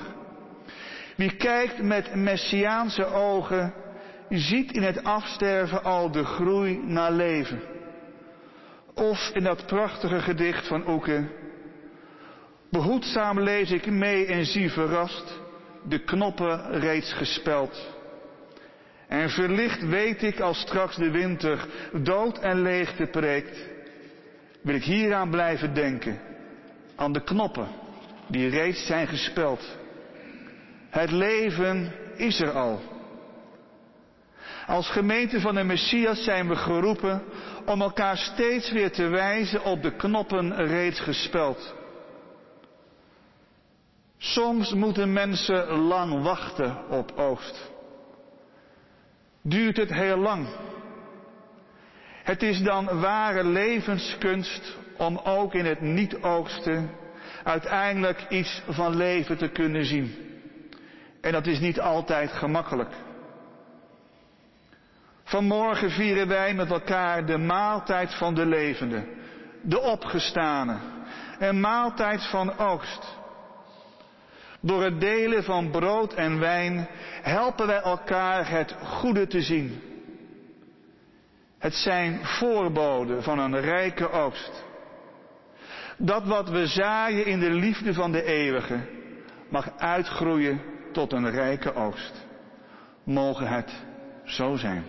Wie 1.16 1.37
kijkt 1.37 1.83
met 1.83 2.14
messiaanse 2.14 3.05
ogen, 3.05 3.75
ziet 4.29 4.73
in 4.73 4.83
het 4.83 5.05
afsterven 5.05 5.85
al 5.85 6.11
de 6.11 6.25
groei 6.25 6.81
naar 6.85 7.12
leven. 7.12 7.61
Of 8.95 9.31
in 9.35 9.43
dat 9.43 9.66
prachtige 9.66 10.20
gedicht 10.20 10.66
van 10.66 10.89
Oeke. 10.89 11.25
Behoedzaam 12.70 13.41
lees 13.41 13.70
ik 13.70 13.87
mee 13.87 14.27
en 14.27 14.45
zie 14.45 14.70
verrast 14.70 15.41
de 15.89 16.05
knoppen 16.05 16.81
reeds 16.81 17.12
gespeld. 17.12 18.01
En 19.12 19.30
verlicht 19.30 19.86
weet 19.86 20.22
ik 20.22 20.40
als 20.40 20.60
straks 20.60 20.96
de 20.96 21.10
winter 21.10 21.66
dood 21.92 22.38
en 22.38 22.62
leegte 22.62 23.06
preekt, 23.06 23.68
wil 24.62 24.74
ik 24.74 24.84
hieraan 24.84 25.30
blijven 25.30 25.74
denken, 25.74 26.20
aan 26.96 27.12
de 27.12 27.22
knoppen 27.22 27.68
die 28.26 28.48
reeds 28.48 28.86
zijn 28.86 29.06
gespeld. 29.06 29.78
Het 30.90 31.10
leven 31.10 31.92
is 32.16 32.40
er 32.40 32.50
al. 32.50 32.80
Als 34.66 34.90
gemeente 34.90 35.40
van 35.40 35.54
de 35.54 35.64
Messias 35.64 36.24
zijn 36.24 36.48
we 36.48 36.56
geroepen 36.56 37.22
om 37.66 37.82
elkaar 37.82 38.16
steeds 38.16 38.70
weer 38.70 38.92
te 38.92 39.08
wijzen 39.08 39.64
op 39.64 39.82
de 39.82 39.96
knoppen 39.96 40.66
reeds 40.66 41.00
gespeld. 41.00 41.74
Soms 44.18 44.72
moeten 44.72 45.12
mensen 45.12 45.66
lang 45.68 46.22
wachten 46.22 46.90
op 46.90 47.12
oogst. 47.16 47.72
Duurt 49.43 49.76
het 49.76 49.93
heel 49.93 50.16
lang. 50.16 50.47
Het 52.22 52.43
is 52.43 52.62
dan 52.62 53.01
ware 53.01 53.45
levenskunst 53.45 54.76
om 54.97 55.18
ook 55.18 55.55
in 55.55 55.64
het 55.64 55.80
niet-oogsten 55.80 56.90
uiteindelijk 57.45 58.26
iets 58.28 58.62
van 58.68 58.97
leven 58.97 59.38
te 59.38 59.49
kunnen 59.49 59.84
zien. 59.84 60.14
En 61.20 61.32
dat 61.32 61.47
is 61.47 61.61
niet 61.61 61.80
altijd 61.80 62.32
gemakkelijk. 62.32 62.95
Vanmorgen 65.24 65.90
vieren 65.90 66.28
wij 66.28 66.55
met 66.55 66.70
elkaar 66.70 67.26
de 67.26 67.38
maaltijd 67.38 68.14
van 68.14 68.34
de 68.34 68.47
levende, 68.47 69.05
de 69.62 69.80
opgestane, 69.80 70.76
een 71.38 71.61
maaltijd 71.61 72.26
van 72.26 72.59
oogst. 72.59 73.20
Door 74.62 74.82
het 74.82 75.00
delen 75.00 75.44
van 75.44 75.70
brood 75.70 76.14
en 76.14 76.38
wijn 76.38 76.88
helpen 77.22 77.66
wij 77.66 77.80
elkaar 77.80 78.50
het 78.50 78.74
goede 78.82 79.26
te 79.26 79.40
zien. 79.40 79.80
Het 81.58 81.74
zijn 81.74 82.24
voorboden 82.24 83.22
van 83.22 83.38
een 83.38 83.60
rijke 83.60 84.10
oogst. 84.10 84.64
Dat 85.96 86.26
wat 86.26 86.48
we 86.48 86.66
zaaien 86.66 87.26
in 87.26 87.40
de 87.40 87.50
liefde 87.50 87.94
van 87.94 88.12
de 88.12 88.24
eeuwige 88.24 88.80
mag 89.48 89.78
uitgroeien 89.78 90.60
tot 90.92 91.12
een 91.12 91.30
rijke 91.30 91.74
oogst. 91.74 92.26
Mogen 93.04 93.48
het 93.48 93.72
zo 94.24 94.56
zijn. 94.56 94.84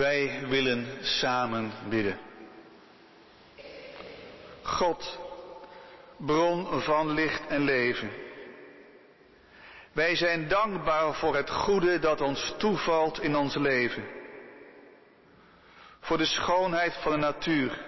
Wij 0.00 0.46
willen 0.48 0.86
samen 1.00 1.72
bidden. 1.88 2.18
God, 4.62 5.18
bron 6.16 6.80
van 6.80 7.10
licht 7.10 7.46
en 7.46 7.62
leven. 7.62 8.10
Wij 9.92 10.16
zijn 10.16 10.48
dankbaar 10.48 11.14
voor 11.14 11.36
het 11.36 11.50
goede 11.50 11.98
dat 11.98 12.20
ons 12.20 12.54
toevalt 12.58 13.20
in 13.20 13.36
ons 13.36 13.54
leven. 13.54 14.04
Voor 16.00 16.18
de 16.18 16.24
schoonheid 16.24 16.94
van 16.94 17.12
de 17.12 17.18
natuur. 17.18 17.84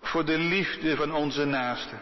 Voor 0.00 0.24
de 0.24 0.38
liefde 0.38 0.96
van 0.96 1.14
onze 1.14 1.44
naasten. 1.44 2.00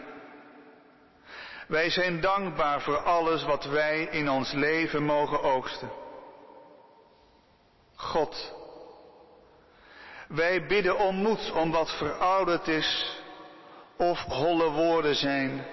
Wij 1.67 1.89
zijn 1.89 2.21
dankbaar 2.21 2.81
voor 2.81 2.97
alles 2.97 3.43
wat 3.43 3.65
wij 3.65 4.07
in 4.11 4.29
ons 4.29 4.51
leven 4.51 5.03
mogen 5.03 5.41
oogsten. 5.41 5.91
God, 7.95 8.54
wij 10.27 10.65
bidden 10.65 10.97
om 10.97 11.15
moed 11.15 11.51
om 11.51 11.71
wat 11.71 11.97
verouderd 11.97 12.67
is 12.67 13.19
of 13.97 14.19
holle 14.19 14.69
woorden 14.69 15.15
zijn 15.15 15.65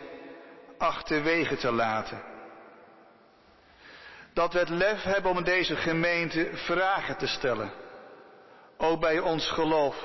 achterwege 0.78 1.57
te 1.57 1.72
laten. 1.72 2.22
Dat 4.34 4.53
we 4.53 4.59
het 4.59 4.68
lef 4.68 5.03
hebben 5.03 5.30
om 5.30 5.44
deze 5.44 5.76
gemeente 5.76 6.50
vragen 6.53 7.16
te 7.16 7.26
stellen, 7.26 7.72
ook 8.76 9.00
bij 9.00 9.18
ons 9.18 9.50
geloof. 9.50 9.96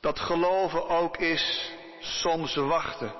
Dat 0.00 0.20
geloven 0.20 0.88
ook 0.88 1.16
is 1.16 1.72
soms 2.00 2.54
wachten, 2.54 3.12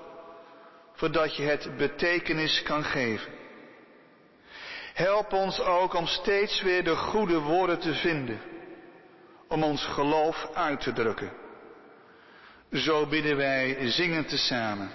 voordat 0.93 1.37
je 1.37 1.43
het 1.43 1.77
betekenis 1.77 2.63
kan 2.63 2.85
geven. 2.85 3.33
Help 4.95 5.33
ons 5.33 5.61
ook 5.61 5.95
om 5.95 6.07
steeds 6.07 6.63
weer 6.63 6.85
de 6.85 6.97
goede 6.97 7.39
woorden 7.39 7.79
te 7.79 7.95
vinden, 7.95 8.41
om 9.53 9.63
ons 9.63 9.85
geloof 9.85 10.49
uit 10.55 10.81
te 10.81 10.93
drukken. 10.93 11.31
Zo 12.73 13.07
bidden 13.07 13.37
wij 13.37 13.91
zingend 13.91 14.29
tezamen. 14.29 14.91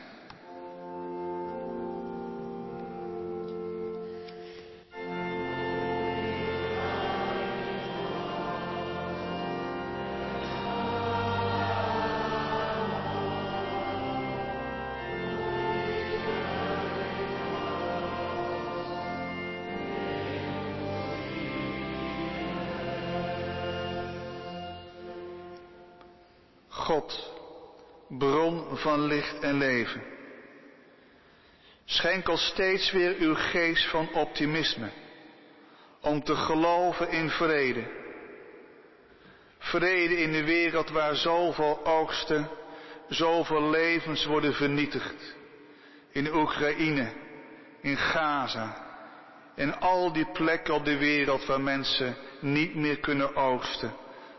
Licht 28.99 29.39
en 29.39 29.57
leven. 29.57 30.01
Schenk 31.85 32.29
steeds 32.33 32.91
weer 32.91 33.15
uw 33.19 33.35
geest 33.35 33.89
van 33.89 34.09
optimisme, 34.13 34.89
om 36.01 36.23
te 36.23 36.35
geloven 36.35 37.09
in 37.09 37.29
vrede. 37.29 38.05
Vrede 39.59 40.17
in 40.17 40.31
de 40.31 40.43
wereld 40.43 40.89
waar 40.89 41.15
zoveel 41.15 41.85
oogsten, 41.85 42.49
zoveel 43.09 43.69
levens 43.69 44.25
worden 44.25 44.53
vernietigd. 44.53 45.35
In 46.11 46.33
Oekraïne, 46.33 47.13
in 47.81 47.97
Gaza 47.97 48.85
en 49.55 49.79
al 49.79 50.13
die 50.13 50.31
plekken 50.31 50.73
op 50.73 50.85
de 50.85 50.97
wereld 50.97 51.45
waar 51.45 51.61
mensen 51.61 52.15
niet 52.39 52.75
meer 52.75 52.99
kunnen 52.99 53.35
oogsten 53.35 53.93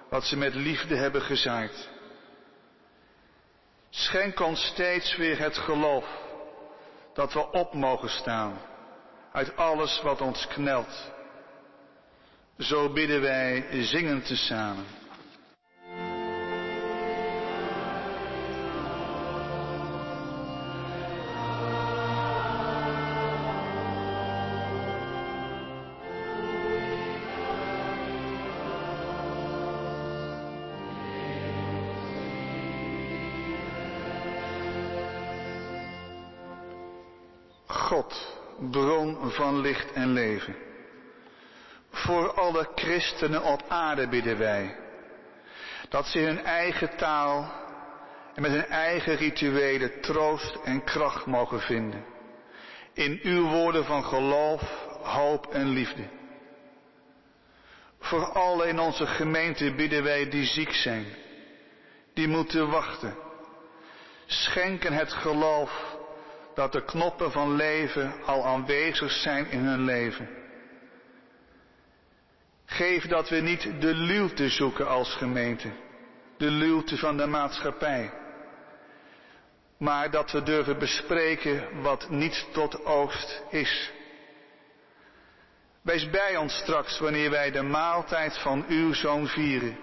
wat 0.08 0.24
ze 0.24 0.36
met 0.36 0.54
liefde 0.54 0.96
hebben 0.96 1.22
gezaaid. 1.22 1.88
Schenk 3.90 4.40
ons 4.40 4.66
steeds 4.66 5.16
weer 5.16 5.38
het 5.38 5.58
geloof 5.58 6.06
dat 7.14 7.32
we 7.32 7.50
op 7.50 7.74
mogen 7.74 8.10
staan 8.10 8.58
uit 9.32 9.56
alles 9.56 10.02
wat 10.02 10.20
ons 10.20 10.46
knelt. 10.46 11.12
Zo 12.58 12.92
bidden 12.92 13.20
wij 13.20 13.66
zingend 13.82 14.26
tezamen. 14.26 14.84
Van 39.38 39.60
licht 39.60 39.92
en 39.92 40.12
leven. 40.12 40.56
Voor 41.90 42.32
alle 42.32 42.68
christenen 42.74 43.42
op 43.42 43.62
aarde 43.68 44.08
bidden 44.08 44.38
wij. 44.38 44.76
Dat 45.88 46.06
ze 46.06 46.18
in 46.18 46.26
hun 46.26 46.44
eigen 46.44 46.96
taal 46.96 47.52
en 48.34 48.42
met 48.42 48.50
hun 48.50 48.66
eigen 48.66 49.16
rituelen 49.16 50.00
troost 50.00 50.56
en 50.64 50.84
kracht 50.84 51.26
mogen 51.26 51.60
vinden. 51.60 52.04
In 52.92 53.20
uw 53.22 53.48
woorden 53.48 53.84
van 53.84 54.04
geloof, 54.04 54.62
hoop 55.02 55.46
en 55.46 55.68
liefde. 55.68 56.08
Voor 58.00 58.32
alle 58.32 58.68
in 58.68 58.78
onze 58.78 59.06
gemeente 59.06 59.74
bidden 59.74 60.02
wij 60.02 60.28
die 60.28 60.46
ziek 60.46 60.72
zijn, 60.72 61.06
die 62.14 62.28
moeten 62.28 62.70
wachten. 62.70 63.16
Schenken 64.26 64.92
het 64.92 65.12
geloof 65.12 65.97
dat 66.58 66.72
de 66.72 66.84
knoppen 66.84 67.32
van 67.32 67.54
leven 67.54 68.12
al 68.26 68.44
aanwezig 68.44 69.10
zijn 69.10 69.50
in 69.50 69.64
hun 69.64 69.84
leven. 69.84 70.28
Geef 72.64 73.06
dat 73.06 73.28
we 73.28 73.36
niet 73.36 73.80
de 73.80 73.94
luwte 73.94 74.48
zoeken 74.48 74.88
als 74.88 75.14
gemeente, 75.14 75.68
de 76.36 76.50
luwte 76.50 76.96
van 76.96 77.16
de 77.16 77.26
maatschappij, 77.26 78.12
maar 79.76 80.10
dat 80.10 80.30
we 80.30 80.42
durven 80.42 80.78
bespreken 80.78 81.82
wat 81.82 82.10
niet 82.10 82.46
tot 82.52 82.84
oogst 82.84 83.42
is. 83.50 83.92
Wees 85.82 86.10
bij 86.10 86.36
ons 86.36 86.56
straks 86.56 86.98
wanneer 86.98 87.30
wij 87.30 87.50
de 87.50 87.62
maaltijd 87.62 88.38
van 88.38 88.64
uw 88.68 88.92
zoon 88.92 89.26
vieren, 89.26 89.78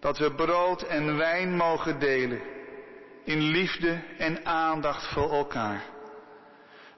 dat 0.00 0.18
we 0.18 0.34
brood 0.34 0.82
en 0.82 1.16
wijn 1.16 1.56
mogen 1.56 1.98
delen 1.98 2.55
in 3.26 3.40
liefde 3.40 3.98
en 4.18 4.44
aandacht 4.44 5.06
voor 5.12 5.32
elkaar. 5.32 5.82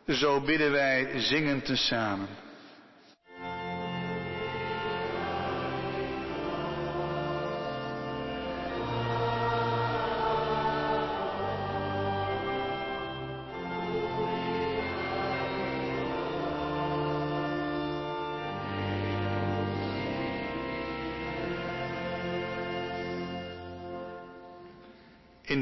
Zo 0.07 0.41
bidden 0.41 0.70
wij 0.70 1.18
zingend 1.18 1.64
tezamen. 1.64 2.29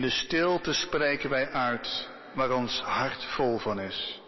De 0.07 0.13
stilte 0.13 0.73
spreken 0.73 1.31
wij 1.31 1.51
uit 1.51 2.09
waar 2.33 2.51
ons 2.51 2.81
hart 2.81 3.25
vol 3.25 3.59
van 3.59 3.81
is. 3.81 4.21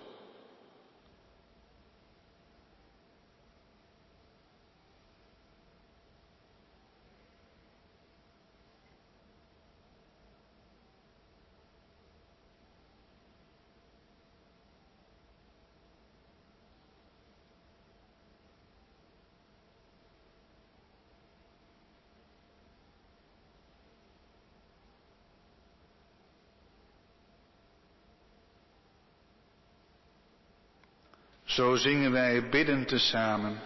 Zo 31.58 31.76
zingen 31.76 32.12
wij 32.12 32.48
bidden 32.48 32.86
tezamen. 32.86 33.60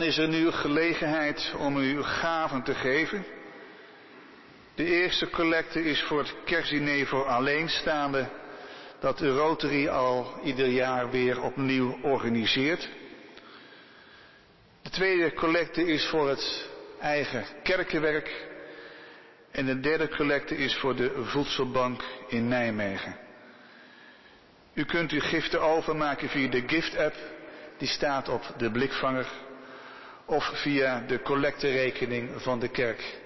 Dan 0.00 0.08
is 0.08 0.18
er 0.18 0.28
nu 0.28 0.50
gelegenheid 0.50 1.54
om 1.58 1.76
u 1.76 2.02
gaven 2.02 2.62
te 2.62 2.74
geven. 2.74 3.24
De 4.74 4.84
eerste 4.84 5.30
collecte 5.30 5.84
is 5.84 6.02
voor 6.02 6.18
het 6.18 6.34
kerstdiner 6.44 7.06
voor 7.06 7.24
alleenstaanden 7.26 8.30
dat 9.00 9.18
de 9.18 9.28
Rotary 9.28 9.88
al 9.88 10.40
ieder 10.44 10.66
jaar 10.66 11.10
weer 11.10 11.42
opnieuw 11.42 11.98
organiseert. 12.02 12.88
De 14.82 14.90
tweede 14.90 15.34
collecte 15.34 15.86
is 15.86 16.06
voor 16.06 16.28
het 16.28 16.68
eigen 17.00 17.44
kerkenwerk. 17.62 18.46
En 19.50 19.66
de 19.66 19.80
derde 19.80 20.08
collecte 20.08 20.56
is 20.56 20.76
voor 20.76 20.96
de 20.96 21.24
voedselbank 21.24 22.02
in 22.28 22.48
Nijmegen. 22.48 23.16
U 24.74 24.84
kunt 24.84 25.10
uw 25.10 25.20
giften 25.20 25.60
overmaken 25.60 26.28
via 26.28 26.48
de 26.48 26.62
gift-app, 26.66 27.14
die 27.78 27.88
staat 27.88 28.28
op 28.28 28.54
de 28.56 28.70
blikvanger, 28.70 29.26
of 30.30 30.44
via 30.44 31.02
de 31.06 31.22
collecterekening 31.22 32.30
van 32.36 32.58
de 32.58 32.68
kerk. 32.68 33.18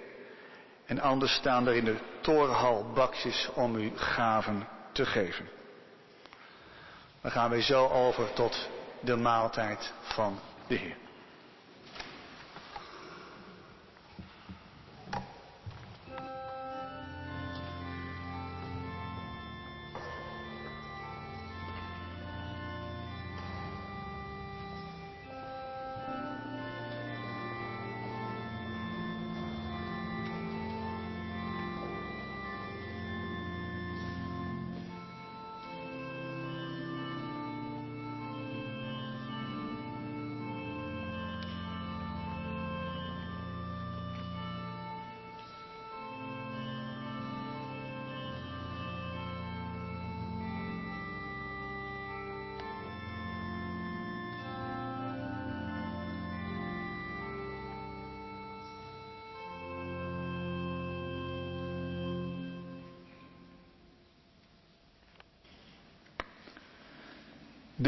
En 0.87 1.01
anders 1.01 1.35
staan 1.35 1.67
er 1.67 1.75
in 1.75 1.85
de 1.85 1.97
torenhal 2.21 2.93
bakjes 2.95 3.49
om 3.55 3.77
u 3.77 3.93
gaven 3.95 4.69
te 4.93 5.07
geven. 5.07 5.49
Dan 7.21 7.31
gaan 7.31 7.51
we 7.51 7.63
zo 7.63 7.89
over 7.89 8.33
tot 8.33 8.69
de 9.01 9.17
maaltijd 9.17 9.93
van 10.03 10.39
de 10.67 10.75
Heer. 10.75 10.97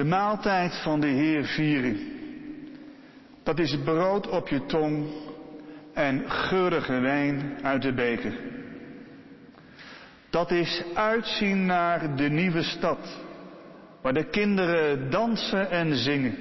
Maaltijd 0.08 0.82
van 0.82 1.00
de 1.00 1.06
Heer 1.06 1.44
vieren. 1.44 2.14
Dat 3.42 3.58
is 3.58 3.78
brood 3.84 4.28
op 4.28 4.48
je 4.48 4.66
tong 4.66 5.06
en 5.92 6.30
geurige 6.30 7.00
wijn 7.00 7.58
uit 7.62 7.82
de 7.82 7.94
beker. 7.94 8.32
Dat 10.30 10.50
is 10.50 10.82
uitzien 10.94 11.66
naar 11.66 12.16
de 12.16 12.28
nieuwe 12.28 12.62
stad, 12.62 13.24
waar 14.02 14.14
de 14.14 14.28
kinderen 14.30 15.10
dansen 15.10 15.70
en 15.70 15.96
zingen. 15.96 16.36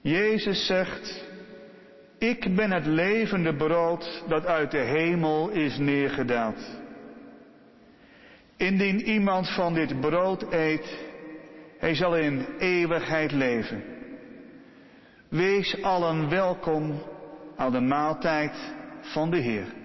Jezus 0.00 0.66
zegt, 0.66 1.24
ik 2.18 2.56
ben 2.56 2.70
het 2.70 2.86
levende 2.86 3.54
brood 3.54 4.24
dat 4.28 4.46
uit 4.46 4.70
de 4.70 4.78
hemel 4.78 5.50
is 5.50 5.78
neergedaald. 5.78 6.80
Indien 8.56 9.00
iemand 9.00 9.54
van 9.54 9.74
dit 9.74 10.00
brood 10.00 10.52
eet, 10.52 10.98
hij 11.82 11.94
zal 11.94 12.16
in 12.16 12.46
eeuwigheid 12.58 13.32
leven. 13.32 13.82
Wees 15.28 15.82
allen 15.82 16.28
welkom 16.28 17.02
aan 17.56 17.72
de 17.72 17.80
maaltijd 17.80 18.74
van 19.00 19.30
de 19.30 19.36
Heer. 19.36 19.81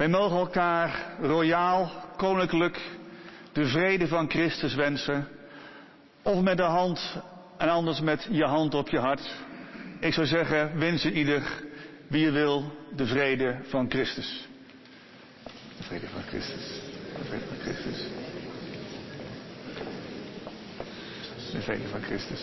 Wij 0.00 0.08
mogen 0.08 0.36
elkaar 0.36 1.16
royaal, 1.20 1.92
koninklijk 2.16 2.80
de 3.52 3.66
vrede 3.66 4.08
van 4.08 4.30
Christus 4.30 4.74
wensen. 4.74 5.28
Of 6.22 6.42
met 6.42 6.56
de 6.56 6.62
hand 6.62 7.16
en 7.58 7.68
anders 7.68 8.00
met 8.00 8.26
je 8.30 8.44
hand 8.44 8.74
op 8.74 8.88
je 8.88 8.98
hart. 8.98 9.34
Ik 9.98 10.12
zou 10.12 10.26
zeggen, 10.26 10.78
wensen 10.78 11.12
ieder 11.12 11.42
wie 12.06 12.24
je 12.24 12.30
wil 12.30 12.72
de 12.96 13.06
vrede 13.06 13.58
van 13.62 13.90
Christus. 13.90 14.48
De 15.76 15.82
vrede 15.82 16.06
van 16.08 16.22
Christus. 16.22 16.80
De 17.16 17.24
vrede 17.24 17.46
van 17.46 17.58
Christus. 17.58 18.06
De 21.52 21.60
vrede 21.60 21.88
van 21.88 22.02
Christus. 22.02 22.40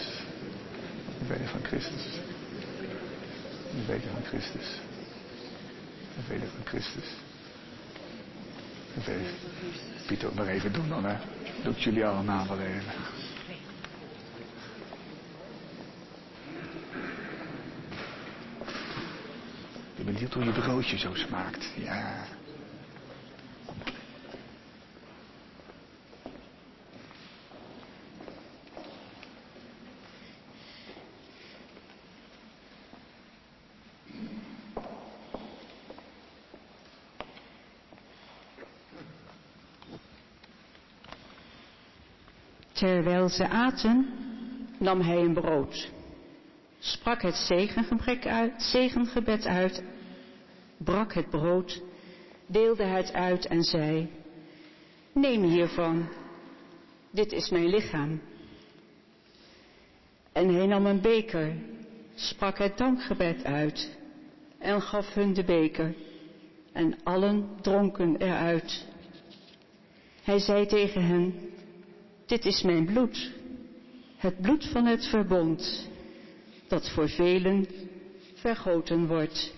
De 1.20 1.26
vrede 1.26 1.48
van 1.48 1.64
Christus. 1.64 2.04
De 3.76 3.84
vrede 3.86 4.08
van 4.14 4.24
Christus. 4.24 4.80
De 6.16 6.22
vrede 6.28 6.46
van 6.56 6.66
Christus. 6.66 7.27
De 8.98 9.04
vrede. 9.04 9.30
Pieter, 10.08 10.34
maar 10.36 10.48
even 10.48 10.74
doen 10.74 10.90
dan, 10.90 11.06
hè. 11.06 11.16
Doe 11.64 11.74
jullie 11.74 12.06
allemaal 12.06 12.48
wel 12.48 12.60
even. 12.60 12.92
Ik 19.96 20.06
ben 20.06 20.06
benieuwd 20.06 20.34
hoe 20.34 20.44
je 20.44 20.52
broodje 20.52 20.98
zo 20.98 21.14
smaakt. 21.14 21.72
Ja. 21.76 22.26
Terwijl 42.78 43.30
ze 43.30 43.48
aten, 43.48 44.08
nam 44.80 45.02
hij 45.02 45.18
een 45.18 45.34
brood, 45.34 45.92
sprak 46.80 47.22
het 47.22 47.36
zegengebed 48.58 49.46
uit, 49.46 49.84
brak 50.78 51.14
het 51.14 51.30
brood, 51.30 51.82
deelde 52.46 52.84
het 52.84 53.14
uit 53.14 53.48
en 53.48 53.64
zei, 53.64 54.10
neem 55.14 55.44
hiervan, 55.44 56.10
dit 57.12 57.32
is 57.32 57.50
mijn 57.50 57.68
lichaam. 57.68 58.22
En 60.32 60.54
hij 60.54 60.66
nam 60.66 60.86
een 60.86 61.02
beker, 61.02 61.56
sprak 62.16 62.58
het 62.58 62.78
dankgebed 62.78 63.44
uit 63.44 63.98
en 64.60 64.82
gaf 64.82 65.14
hun 65.14 65.34
de 65.34 65.44
beker 65.44 65.96
en 66.74 66.98
allen 67.04 67.50
dronken 67.62 68.18
eruit. 68.18 68.86
Hij 70.24 70.40
zei 70.40 70.66
tegen 70.66 71.06
hen, 71.06 71.56
dit 72.28 72.46
is 72.46 72.62
mijn 72.62 72.86
bloed, 72.86 73.32
het 74.18 74.42
bloed 74.42 74.66
van 74.66 74.86
het 74.86 75.06
verbond, 75.06 75.90
dat 76.68 76.90
voor 76.90 77.10
velen 77.10 77.68
vergoten 78.34 79.08
wordt. 79.08 79.54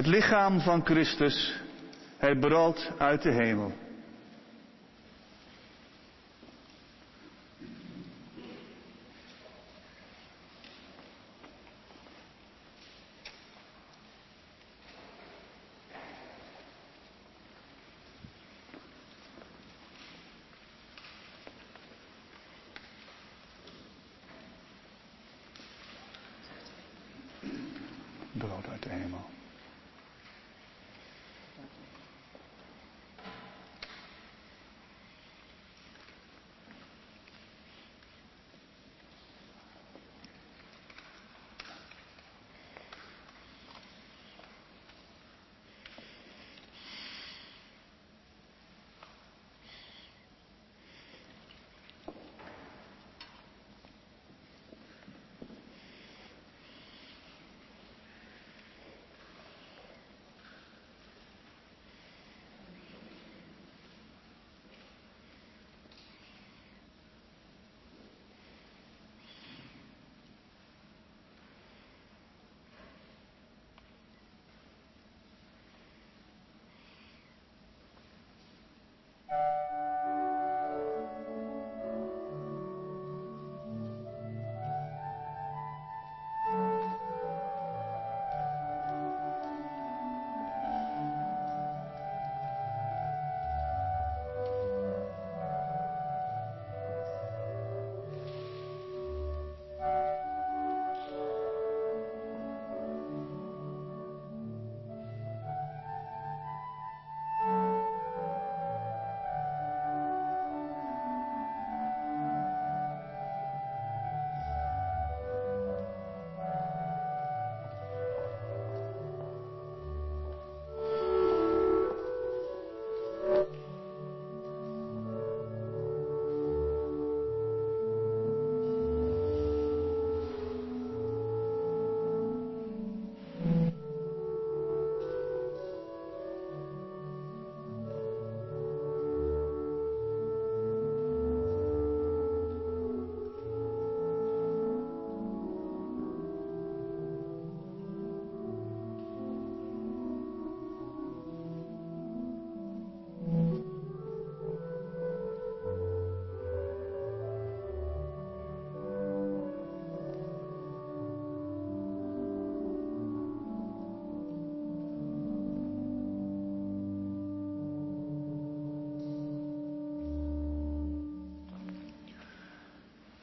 Het 0.00 0.08
lichaam 0.08 0.60
van 0.60 0.84
Christus, 0.84 1.60
het 2.16 2.40
brood 2.40 2.92
uit 2.98 3.22
de 3.22 3.30
hemel. 3.30 3.72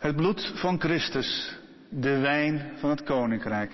Het 0.07 0.15
bloed 0.15 0.51
van 0.55 0.79
Christus, 0.79 1.57
de 1.89 2.17
wijn 2.17 2.71
van 2.79 2.89
het 2.89 3.03
koninkrijk. 3.03 3.71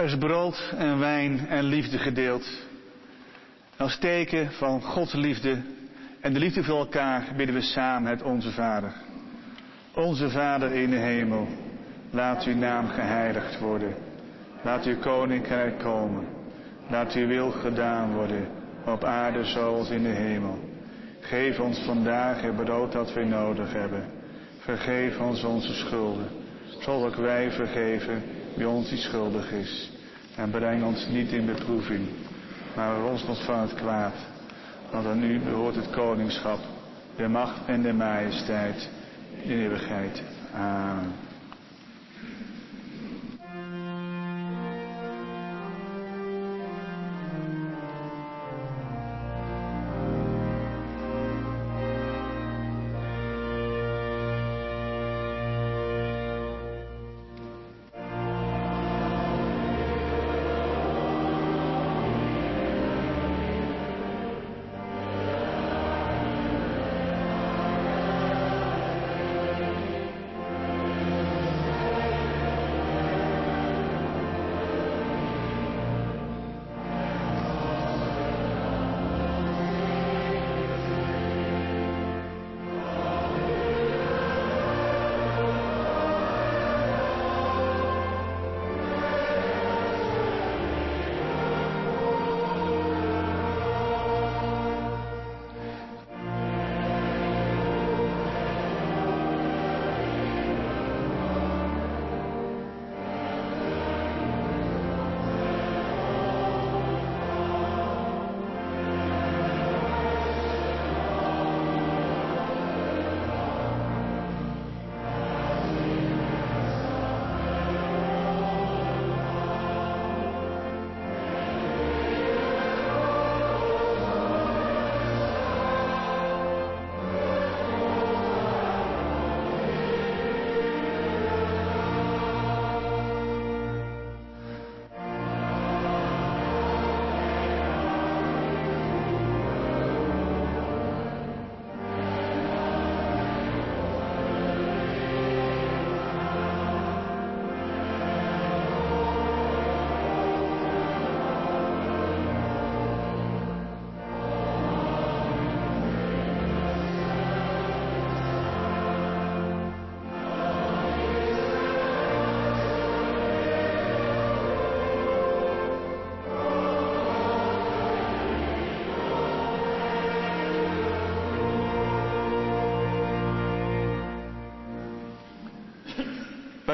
Er 0.00 0.06
is 0.06 0.18
brood 0.18 0.72
en 0.76 0.98
wijn 0.98 1.46
en 1.48 1.64
liefde 1.64 1.98
gedeeld. 1.98 2.48
Als 3.76 3.98
teken 3.98 4.50
van 4.52 4.82
Gods 4.82 5.12
liefde 5.12 5.62
en 6.20 6.32
de 6.32 6.38
liefde 6.38 6.64
voor 6.64 6.78
elkaar 6.78 7.24
bidden 7.36 7.54
we 7.54 7.60
samen 7.60 8.10
het 8.10 8.22
Onze 8.22 8.50
Vader. 8.50 8.92
Onze 9.94 10.30
Vader 10.30 10.72
in 10.72 10.90
de 10.90 10.96
hemel, 10.96 11.48
Laat 12.10 12.44
uw 12.44 12.54
naam 12.54 12.88
geheiligd 12.88 13.58
worden. 13.58 13.94
Laat 14.62 14.84
uw 14.84 14.98
koninkrijk 14.98 15.78
komen. 15.78 16.26
Laat 16.88 17.12
uw 17.12 17.26
wil 17.26 17.50
gedaan 17.50 18.12
worden, 18.12 18.48
op 18.86 19.04
aarde 19.04 19.44
zoals 19.44 19.90
in 19.90 20.02
de 20.02 20.08
hemel. 20.08 20.58
Geef 21.20 21.58
ons 21.58 21.78
vandaag 21.78 22.42
het 22.42 22.56
brood 22.56 22.92
dat 22.92 23.12
wij 23.12 23.24
nodig 23.24 23.72
hebben. 23.72 24.04
Vergeef 24.58 25.18
ons 25.18 25.44
onze 25.44 25.72
schulden, 25.72 26.28
zoals 26.78 27.04
ook 27.04 27.16
wij 27.16 27.50
vergeven 27.50 28.22
wie 28.54 28.68
ons 28.68 28.88
die 28.88 28.98
schuldig 28.98 29.50
is. 29.52 29.90
En 30.36 30.50
breng 30.50 30.84
ons 30.84 31.06
niet 31.08 31.32
in 31.32 31.46
beproeving, 31.46 32.08
maar 32.76 33.04
ons 33.04 33.24
nog 33.24 33.44
van 33.44 33.60
het 33.60 33.74
kwaad. 33.74 34.14
Want 34.90 35.06
aan 35.06 35.22
u 35.22 35.38
behoort 35.40 35.74
het 35.74 35.90
koningschap, 35.90 36.58
de 37.16 37.28
macht 37.28 37.66
en 37.66 37.82
de 37.82 37.92
majesteit 37.92 38.88
in 39.42 39.50
eeuwigheid. 39.50 40.22
Amen. 40.54 41.29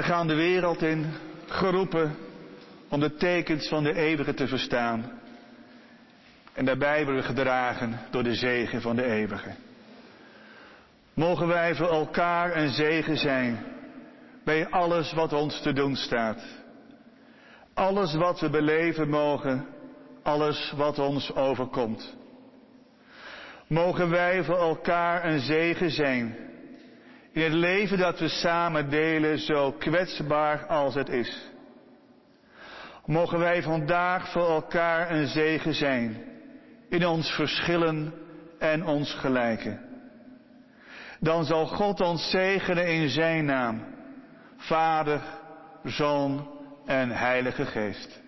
Gaan 0.06 0.26
de 0.26 0.34
wereld 0.34 0.82
in, 0.82 1.06
geroepen 1.46 2.16
om 2.88 3.00
de 3.00 3.14
tekens 3.14 3.68
van 3.68 3.82
de 3.82 3.94
eeuwige 3.94 4.34
te 4.34 4.46
verstaan. 4.46 5.20
En 6.52 6.64
daarbij 6.64 7.04
worden 7.04 7.24
gedragen 7.24 8.00
door 8.10 8.22
de 8.22 8.34
zegen 8.34 8.80
van 8.80 8.96
de 8.96 9.04
eeuwige. 9.04 9.54
Mogen 11.14 11.46
wij 11.46 11.74
voor 11.74 11.88
elkaar 11.88 12.56
een 12.56 12.70
zegen 12.70 13.16
zijn 13.16 13.64
bij 14.44 14.68
alles 14.68 15.12
wat 15.12 15.32
ons 15.32 15.60
te 15.60 15.72
doen 15.72 15.96
staat. 15.96 16.42
Alles 17.74 18.14
wat 18.14 18.40
we 18.40 18.50
beleven 18.50 19.08
mogen, 19.08 19.66
alles 20.22 20.72
wat 20.76 20.98
ons 20.98 21.34
overkomt. 21.34 22.16
Mogen 23.68 24.10
wij 24.10 24.44
voor 24.44 24.58
elkaar 24.58 25.24
een 25.24 25.40
zegen 25.40 25.90
zijn 25.90 26.45
in 27.36 27.42
het 27.42 27.52
leven 27.52 27.98
dat 27.98 28.18
we 28.18 28.28
samen 28.28 28.90
delen, 28.90 29.38
zo 29.38 29.72
kwetsbaar 29.72 30.66
als 30.66 30.94
het 30.94 31.08
is. 31.08 31.50
Mogen 33.04 33.38
wij 33.38 33.62
vandaag 33.62 34.28
voor 34.30 34.48
elkaar 34.48 35.10
een 35.10 35.26
zegen 35.26 35.74
zijn 35.74 36.24
in 36.88 37.06
ons 37.06 37.30
verschillen 37.30 38.14
en 38.58 38.84
ons 38.84 39.14
gelijken. 39.14 39.80
Dan 41.20 41.44
zal 41.44 41.66
God 41.66 42.00
ons 42.00 42.30
zegenen 42.30 42.86
in 42.86 43.08
Zijn 43.08 43.44
naam, 43.44 43.84
Vader, 44.56 45.20
Zoon 45.84 46.50
en 46.86 47.10
Heilige 47.10 47.66
Geest. 47.66 48.22